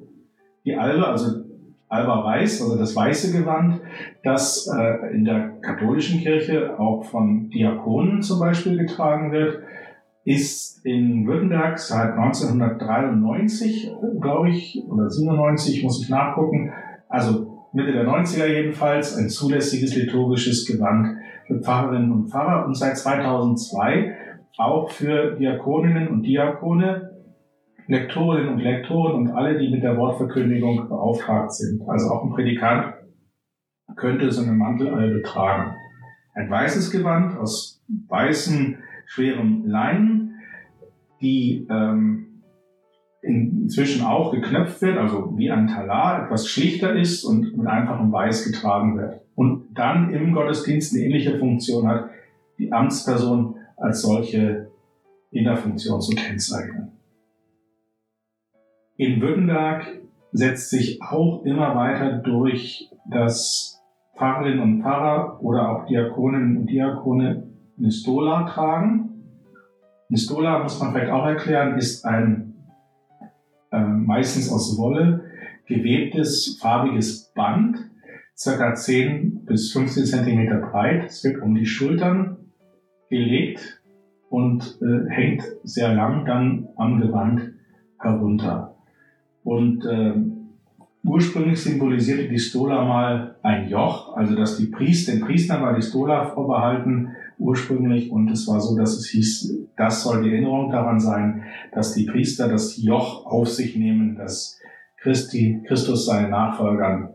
Die 0.65 0.77
Albe, 0.77 1.05
also 1.05 1.43
Alba 1.89 2.25
Weiß, 2.25 2.63
also 2.63 2.79
das 2.79 2.95
weiße 2.95 3.37
Gewand, 3.37 3.81
das 4.23 4.69
äh, 4.73 5.13
in 5.13 5.25
der 5.25 5.59
katholischen 5.61 6.21
Kirche 6.21 6.79
auch 6.79 7.05
von 7.05 7.51
Diakonen 7.51 8.23
zum 8.23 8.39
Beispiel 8.39 8.79
getragen 8.79 9.33
wird, 9.33 9.65
ist 10.25 10.87
in 10.87 11.27
Württemberg 11.27 11.81
seit 11.81 12.13
1993, 12.13 13.91
glaube 14.21 14.51
ich, 14.51 14.81
oder 14.89 15.11
97, 15.11 15.83
muss 15.83 16.01
ich 16.01 16.09
nachgucken, 16.09 16.73
also 17.09 17.52
Mitte 17.73 17.93
der 17.93 18.07
90er 18.07 18.47
jedenfalls, 18.47 19.17
ein 19.17 19.29
zulässiges 19.29 19.95
liturgisches 19.97 20.67
Gewand 20.67 21.17
für 21.47 21.61
Pfarrerinnen 21.61 22.13
und 22.13 22.31
Pfarrer 22.31 22.67
und 22.67 22.77
seit 22.77 22.99
2002 22.99 24.17
auch 24.59 24.91
für 24.91 25.37
Diakoninnen 25.37 26.09
und 26.09 26.23
Diakone 26.23 27.13
Lektorinnen 27.89 28.49
und 28.55 28.61
Lektoren 28.61 29.15
und 29.15 29.31
alle, 29.33 29.59
die 29.59 29.69
mit 29.69 29.83
der 29.83 29.97
Wortverkündigung 29.97 30.89
beauftragt 30.89 31.53
sind. 31.53 31.83
Also 31.89 32.11
auch 32.11 32.25
ein 32.25 32.31
Predikant 32.31 32.95
könnte 33.97 34.31
so 34.31 34.43
eine 34.43 34.53
Mantelalbe 34.53 35.23
tragen. 35.23 35.75
Ein 36.35 36.49
weißes 36.49 36.91
Gewand 36.91 37.37
aus 37.37 37.83
weißem, 38.09 38.79
schwerem 39.05 39.67
Leinen, 39.67 40.41
die 41.21 41.67
ähm, 41.71 42.32
inzwischen 43.23 44.05
auch 44.05 44.33
geknöpft 44.33 44.83
wird, 44.83 44.99
also 44.99 45.33
wie 45.37 45.51
ein 45.51 45.69
Talar, 45.69 46.25
etwas 46.25 46.49
schlichter 46.49 46.95
ist 46.97 47.25
und 47.25 47.57
mit 47.57 47.67
einfachem 47.67 48.13
Weiß 48.13 48.45
getragen 48.45 48.99
wird. 48.99 49.21
Und 49.35 49.69
dann 49.75 50.13
im 50.13 50.33
Gottesdienst 50.33 50.95
eine 50.95 51.05
ähnliche 51.05 51.39
Funktion 51.39 51.87
hat, 51.87 52.11
die 52.59 52.73
Amtsperson 52.73 53.57
als 53.77 54.03
solche 54.03 54.71
in 55.31 55.45
der 55.45 55.57
Funktion 55.57 56.01
zu 56.01 56.15
kennzeichnen. 56.15 56.93
In 58.97 59.21
Württemberg 59.21 59.87
setzt 60.33 60.71
sich 60.71 61.01
auch 61.03 61.45
immer 61.45 61.75
weiter 61.75 62.19
durch, 62.19 62.91
dass 63.07 63.81
Pfarrerinnen 64.17 64.61
und 64.61 64.83
Pfarrer 64.83 65.43
oder 65.43 65.71
auch 65.71 65.87
Diakoninnen 65.87 66.59
und 66.59 66.67
Diakone 66.67 67.49
eine 67.79 67.91
Stola 67.91 68.45
tragen. 68.45 69.25
Eine 70.09 70.19
Stola, 70.19 70.63
muss 70.63 70.79
man 70.81 70.93
vielleicht 70.93 71.11
auch 71.11 71.27
erklären, 71.27 71.79
ist 71.79 72.05
ein 72.05 72.52
meistens 73.79 74.51
aus 74.51 74.77
Wolle 74.79 75.25
gewebtes 75.67 76.59
farbiges 76.61 77.33
Band, 77.35 77.79
circa 78.37 78.75
10 78.75 79.45
bis 79.45 79.73
15 79.73 80.05
Zentimeter 80.05 80.57
breit. 80.57 81.07
Es 81.07 81.25
wird 81.25 81.41
um 81.43 81.55
die 81.55 81.67
Schultern 81.67 82.37
gelegt 83.09 83.81
und 84.29 84.79
äh, 84.81 85.09
hängt 85.11 85.43
sehr 85.63 85.95
lang 85.95 86.25
dann 86.25 86.69
am 86.77 87.01
Gewand 87.01 87.53
herunter. 87.99 88.77
Und 89.45 89.85
äh, 89.85 90.15
ursprünglich 91.05 91.61
symbolisierte 91.61 92.29
die 92.29 92.39
Stola 92.39 92.85
mal 92.85 93.37
ein 93.43 93.69
Joch, 93.69 94.17
also 94.17 94.35
dass 94.35 94.57
die 94.57 94.67
Priester, 94.67 95.13
den 95.13 95.21
Priester 95.21 95.61
war 95.61 95.75
die 95.75 95.83
Stola 95.83 96.27
vorbehalten 96.27 97.11
ursprünglich 97.39 98.11
und 98.11 98.31
es 98.31 98.47
war 98.49 98.61
so, 98.61 98.77
dass 98.77 98.97
es 98.97 99.09
hieß, 99.09 99.69
das 99.77 100.03
soll 100.03 100.23
die 100.23 100.31
Erinnerung 100.31 100.71
daran 100.71 101.01
sein, 101.01 101.45
dass 101.73 101.95
die 101.95 102.05
Priester 102.05 102.49
das 102.49 102.77
Joch 102.83 103.27
auf 103.27 103.49
sich 103.49 103.77
nehmen, 103.77 104.17
das 104.17 104.59
Christi, 104.99 105.63
Christus 105.67 106.07
seinen 106.07 106.31
Nachfolgern 106.31 107.11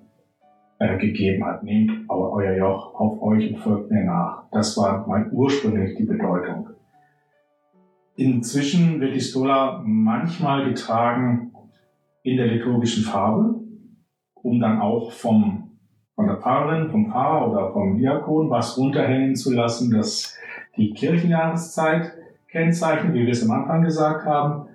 äh, 0.80 0.98
gegeben 0.98 1.46
hat. 1.46 1.64
Nehmt 1.64 2.10
euer 2.10 2.56
Joch 2.56 2.94
auf 2.96 3.22
euch 3.22 3.50
und 3.52 3.60
folgt 3.60 3.92
mir 3.92 4.04
nach. 4.04 4.44
Das 4.52 4.78
war 4.78 5.08
mal 5.08 5.30
ursprünglich 5.32 5.96
die 5.98 6.04
Bedeutung. 6.04 6.70
Inzwischen 8.16 9.00
wird 9.00 9.16
die 9.16 9.22
Stola 9.22 9.82
manchmal 9.86 10.66
getragen 10.66 11.52
in 12.24 12.38
der 12.38 12.48
liturgischen 12.48 13.04
Farbe, 13.04 13.62
um 14.34 14.60
dann 14.60 14.82
auch 14.82 15.12
vom, 15.12 15.67
von 16.18 16.26
der 16.26 16.38
Pfarrerin, 16.38 16.90
vom 16.90 17.12
Pfarrer 17.12 17.52
oder 17.52 17.72
vom 17.72 17.96
Diakon 17.96 18.50
was 18.50 18.76
runterhängen 18.76 19.36
zu 19.36 19.54
lassen, 19.54 19.92
das 19.92 20.36
die 20.76 20.92
Kirchenjahreszeit 20.92 22.12
kennzeichnet, 22.50 23.14
wie 23.14 23.26
wir 23.26 23.32
es 23.32 23.48
am 23.48 23.52
Anfang 23.52 23.84
gesagt 23.84 24.26
haben. 24.26 24.68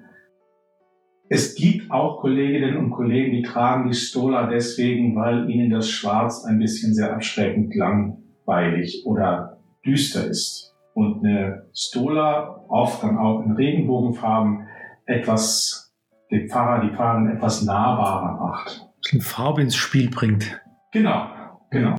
Es 1.29 1.57
gibt 1.57 1.91
auch 1.91 2.21
Kolleginnen 2.21 2.77
und 2.77 2.91
Kollegen, 2.91 3.33
die 3.33 3.43
tragen 3.43 3.89
die 3.89 3.95
Stola 3.95 4.47
deswegen, 4.47 5.17
weil 5.17 5.51
ihnen 5.51 5.71
das 5.71 5.91
Schwarz 5.91 6.45
ein 6.45 6.61
bisschen 6.61 6.95
sehr 6.95 7.13
abschreckend 7.13 7.75
langweilig 7.75 9.03
oder 9.05 9.59
düster 9.85 10.29
ist. 10.29 10.77
Und 10.95 11.25
eine 11.25 11.67
Stola, 11.75 12.65
oft 12.69 13.03
dann 13.03 13.19
auch 13.19 13.45
in 13.45 13.53
Regenbogenfarben, 13.53 14.69
etwas 15.07 15.93
den 16.31 16.49
Pfarrer, 16.49 16.87
die 16.87 16.95
Pfarrerin 16.95 17.37
etwas 17.37 17.65
nahbarer 17.65 18.39
macht. 18.39 18.87
Ein 19.13 19.21
Farbe 19.21 19.63
ins 19.63 19.75
Spiel 19.75 20.09
bringt. 20.09 20.63
Genau, 20.93 21.27
genau. 21.73 21.97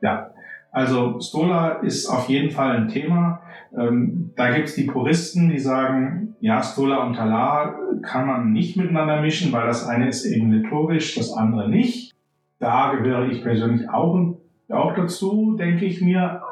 Ja, 0.00 0.30
also 0.70 1.20
Stola 1.20 1.80
ist 1.80 2.06
auf 2.06 2.28
jeden 2.28 2.50
Fall 2.50 2.76
ein 2.76 2.88
Thema. 2.88 3.40
Ähm, 3.76 4.32
da 4.36 4.52
gibt 4.52 4.68
es 4.68 4.74
die 4.74 4.84
Puristen, 4.84 5.48
die 5.48 5.58
sagen, 5.58 6.36
ja, 6.40 6.62
Stola 6.62 7.04
und 7.04 7.14
Talar 7.14 7.74
kann 8.02 8.26
man 8.26 8.52
nicht 8.52 8.76
miteinander 8.76 9.20
mischen, 9.20 9.52
weil 9.52 9.66
das 9.66 9.86
eine 9.88 10.08
ist 10.08 10.24
eben 10.24 10.52
liturgisch, 10.52 11.14
das 11.14 11.32
andere 11.32 11.68
nicht. 11.68 12.12
Da 12.58 12.94
gehöre 12.94 13.28
ich 13.28 13.42
persönlich 13.42 13.88
auch, 13.88 14.36
auch 14.68 14.94
dazu, 14.94 15.56
denke 15.56 15.84
ich 15.84 16.00
mir. 16.00 16.42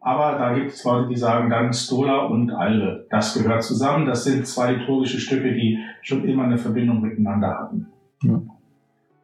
Aber 0.00 0.38
da 0.38 0.54
gibt 0.54 0.70
es 0.70 0.84
Leute, 0.84 1.08
die 1.08 1.16
sagen 1.16 1.50
dann 1.50 1.72
Stola 1.72 2.26
und 2.26 2.50
Albe. 2.50 3.06
Das 3.10 3.34
gehört 3.34 3.62
zusammen. 3.62 4.06
Das 4.06 4.24
sind 4.24 4.46
zwei 4.46 4.72
liturgische 4.72 5.18
Stücke, 5.18 5.52
die 5.52 5.78
schon 6.02 6.24
immer 6.24 6.44
eine 6.44 6.58
Verbindung 6.58 7.02
miteinander 7.02 7.58
hatten. 7.58 7.88
Ja. 8.22 8.40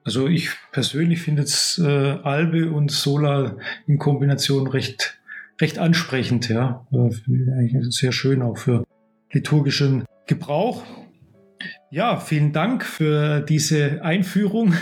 Also 0.04 0.28
ich 0.28 0.50
persönlich 0.70 1.22
finde 1.22 1.42
jetzt 1.42 1.78
äh, 1.78 2.18
Albe 2.22 2.70
und 2.70 2.90
Sola 2.90 3.56
in 3.86 3.98
Kombination 3.98 4.66
recht, 4.66 5.18
recht 5.60 5.78
ansprechend, 5.78 6.50
ja. 6.50 6.86
Äh, 6.92 7.10
eigentlich 7.58 7.86
sehr 7.94 8.12
schön 8.12 8.42
auch 8.42 8.58
für 8.58 8.84
liturgischen 9.32 10.04
Gebrauch. 10.26 10.84
Ja, 11.90 12.18
vielen 12.18 12.52
Dank 12.52 12.84
für 12.84 13.40
diese 13.40 14.04
Einführung, 14.04 14.74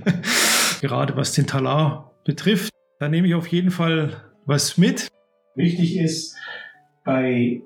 gerade 0.80 1.16
was 1.16 1.32
den 1.32 1.46
Talar 1.46 2.14
betrifft. 2.24 2.72
Da 2.98 3.08
nehme 3.08 3.28
ich 3.28 3.34
auf 3.34 3.46
jeden 3.48 3.70
Fall 3.70 4.24
was 4.46 4.78
mit. 4.78 5.08
Wichtig 5.54 5.98
ist 5.98 6.36
bei 7.04 7.60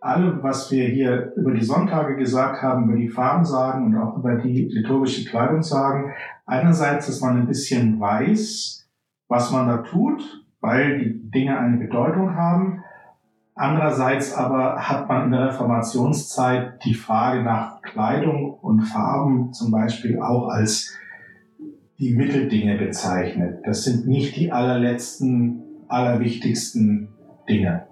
allem, 0.00 0.42
was 0.42 0.70
wir 0.70 0.88
hier 0.88 1.32
über 1.36 1.52
die 1.52 1.64
Sonntage 1.64 2.16
gesagt 2.16 2.62
haben, 2.62 2.84
über 2.84 2.96
die 2.96 3.08
Farben 3.08 3.44
sagen 3.44 3.86
und 3.86 3.96
auch 3.96 4.16
über 4.16 4.36
die 4.36 4.64
liturgische 4.64 5.28
Kleidung 5.28 5.62
sagen, 5.62 6.12
einerseits, 6.46 7.06
dass 7.06 7.20
man 7.20 7.38
ein 7.38 7.46
bisschen 7.46 8.00
weiß, 8.00 8.88
was 9.28 9.52
man 9.52 9.68
da 9.68 9.78
tut, 9.78 10.22
weil 10.60 10.98
die 10.98 11.30
Dinge 11.30 11.58
eine 11.58 11.76
Bedeutung 11.76 12.34
haben. 12.34 12.82
Andererseits 13.54 14.34
aber 14.34 14.88
hat 14.88 15.08
man 15.08 15.26
in 15.26 15.32
der 15.32 15.48
Reformationszeit 15.48 16.82
die 16.84 16.94
Frage 16.94 17.42
nach 17.42 17.82
Kleidung 17.82 18.54
und 18.54 18.82
Farben 18.82 19.52
zum 19.52 19.70
Beispiel 19.70 20.20
auch 20.20 20.48
als 20.48 20.96
die 21.98 22.14
Mitteldinge 22.14 22.78
bezeichnet. 22.78 23.60
Das 23.64 23.84
sind 23.84 24.06
nicht 24.06 24.34
die 24.36 24.50
allerletzten, 24.50 25.62
allerwichtigsten 25.88 27.08
Dinge. 27.48 27.86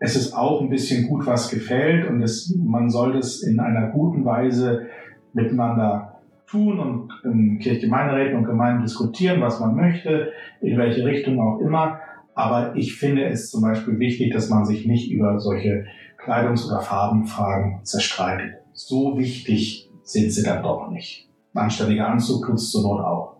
Es 0.00 0.14
ist 0.14 0.32
auch 0.32 0.60
ein 0.60 0.70
bisschen 0.70 1.08
gut, 1.08 1.26
was 1.26 1.50
gefällt 1.50 2.08
und 2.08 2.22
es, 2.22 2.54
man 2.56 2.88
soll 2.88 3.14
das 3.14 3.42
in 3.42 3.58
einer 3.58 3.88
guten 3.88 4.24
Weise 4.24 4.86
miteinander 5.32 6.20
tun 6.46 6.78
und 6.78 7.10
in 7.24 7.58
Kirchgemeinderäten 7.58 8.38
und 8.38 8.44
Gemeinden 8.44 8.82
diskutieren, 8.82 9.40
was 9.40 9.60
man 9.60 9.74
möchte, 9.74 10.32
in 10.60 10.78
welche 10.78 11.04
Richtung 11.04 11.40
auch 11.40 11.60
immer. 11.60 12.00
Aber 12.34 12.76
ich 12.76 12.94
finde 12.96 13.24
es 13.24 13.50
zum 13.50 13.62
Beispiel 13.62 13.98
wichtig, 13.98 14.32
dass 14.32 14.48
man 14.48 14.64
sich 14.64 14.86
nicht 14.86 15.10
über 15.10 15.40
solche 15.40 15.86
Kleidungs- 16.24 16.66
oder 16.66 16.80
Farbenfragen 16.80 17.80
zerstreitet. 17.82 18.54
So 18.72 19.18
wichtig 19.18 19.90
sind 20.02 20.32
sie 20.32 20.44
dann 20.44 20.62
doch 20.62 20.88
nicht. 20.90 21.28
Ein 21.54 21.64
anständiger 21.64 22.08
Anzug 22.08 22.46
tut 22.46 22.54
es 22.54 22.70
zur 22.70 22.82
Not 22.82 23.00
auch. 23.00 23.37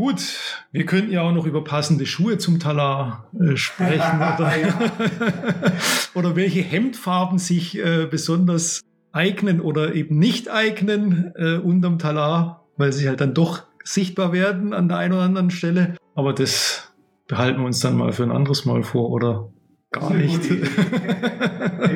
Gut, 0.00 0.38
wir 0.72 0.86
könnten 0.86 1.12
ja 1.12 1.20
auch 1.20 1.32
noch 1.32 1.44
über 1.44 1.62
passende 1.62 2.06
Schuhe 2.06 2.38
zum 2.38 2.58
Talar 2.58 3.28
äh, 3.38 3.54
sprechen 3.58 4.16
oder, 4.38 4.50
oder 6.14 6.36
welche 6.36 6.62
Hemdfarben 6.62 7.38
sich 7.38 7.76
äh, 7.76 8.06
besonders 8.10 8.80
eignen 9.12 9.60
oder 9.60 9.94
eben 9.94 10.18
nicht 10.18 10.50
eignen 10.50 11.34
äh, 11.36 11.58
unterm 11.58 11.98
Talar, 11.98 12.64
weil 12.78 12.94
sie 12.94 13.10
halt 13.10 13.20
dann 13.20 13.34
doch 13.34 13.64
sichtbar 13.84 14.32
werden 14.32 14.72
an 14.72 14.88
der 14.88 14.96
einen 14.96 15.12
oder 15.12 15.24
anderen 15.24 15.50
Stelle. 15.50 15.96
Aber 16.14 16.32
das 16.32 16.90
behalten 17.28 17.60
wir 17.60 17.66
uns 17.66 17.80
dann 17.80 17.98
mal 17.98 18.14
für 18.14 18.22
ein 18.22 18.32
anderes 18.32 18.64
Mal 18.64 18.82
vor 18.82 19.10
oder 19.10 19.50
gar 19.90 20.14
nicht. 20.14 20.40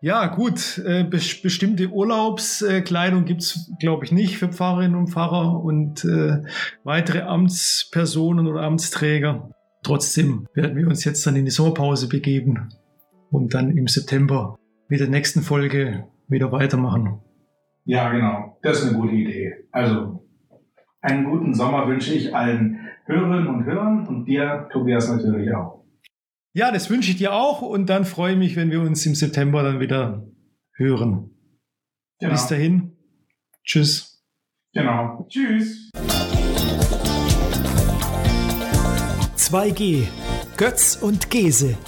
ja. 0.00 0.26
gut. 0.26 0.78
Äh, 0.84 1.04
bestimmte 1.04 1.88
Urlaubskleidung 1.88 3.24
gibt's, 3.24 3.70
glaube 3.80 4.04
ich, 4.04 4.12
nicht 4.12 4.38
für 4.38 4.48
Pfarrerinnen 4.48 4.98
und 4.98 5.08
Pfarrer 5.08 5.62
und 5.62 6.04
äh, 6.04 6.42
weitere 6.84 7.22
Amtspersonen 7.22 8.46
oder 8.46 8.62
Amtsträger. 8.62 9.50
Trotzdem 9.82 10.46
werden 10.54 10.76
wir 10.76 10.86
uns 10.86 11.04
jetzt 11.04 11.26
dann 11.26 11.36
in 11.36 11.44
die 11.44 11.50
Sommerpause 11.50 12.08
begeben 12.08 12.68
und 13.30 13.54
dann 13.54 13.76
im 13.76 13.86
September 13.86 14.58
mit 14.88 15.00
der 15.00 15.08
nächsten 15.08 15.42
Folge 15.42 16.04
wieder 16.28 16.52
weitermachen. 16.52 17.20
Ja, 17.84 18.10
genau. 18.10 18.58
Das 18.62 18.82
ist 18.82 18.88
eine 18.88 18.98
gute 18.98 19.14
Idee. 19.14 19.54
Also, 19.72 20.26
einen 21.00 21.24
guten 21.24 21.54
Sommer 21.54 21.88
wünsche 21.88 22.12
ich 22.12 22.34
allen 22.34 22.78
Hörerinnen 23.06 23.48
und 23.48 23.64
Hörern 23.64 24.06
und 24.06 24.26
dir, 24.26 24.68
Tobias, 24.70 25.10
natürlich 25.10 25.52
auch. 25.54 25.79
Ja, 26.52 26.72
das 26.72 26.90
wünsche 26.90 27.12
ich 27.12 27.16
dir 27.16 27.32
auch 27.32 27.62
und 27.62 27.86
dann 27.86 28.04
freue 28.04 28.32
ich 28.32 28.38
mich, 28.38 28.56
wenn 28.56 28.72
wir 28.72 28.80
uns 28.80 29.06
im 29.06 29.14
September 29.14 29.62
dann 29.62 29.78
wieder 29.78 30.26
hören. 30.74 31.30
Genau. 32.18 32.32
Bis 32.32 32.48
dahin. 32.48 32.96
Tschüss. 33.64 34.24
Genau. 34.72 35.28
Tschüss. 35.28 35.90
2G. 39.36 40.08
Götz 40.56 40.96
und 40.96 41.30
Gese. 41.30 41.78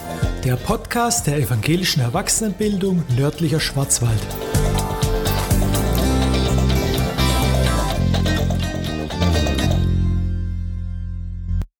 Der 0.44 0.54
Podcast 0.54 1.26
der 1.26 1.38
evangelischen 1.38 2.00
Erwachsenenbildung 2.00 3.02
nördlicher 3.16 3.60
Schwarzwald. 3.60 4.20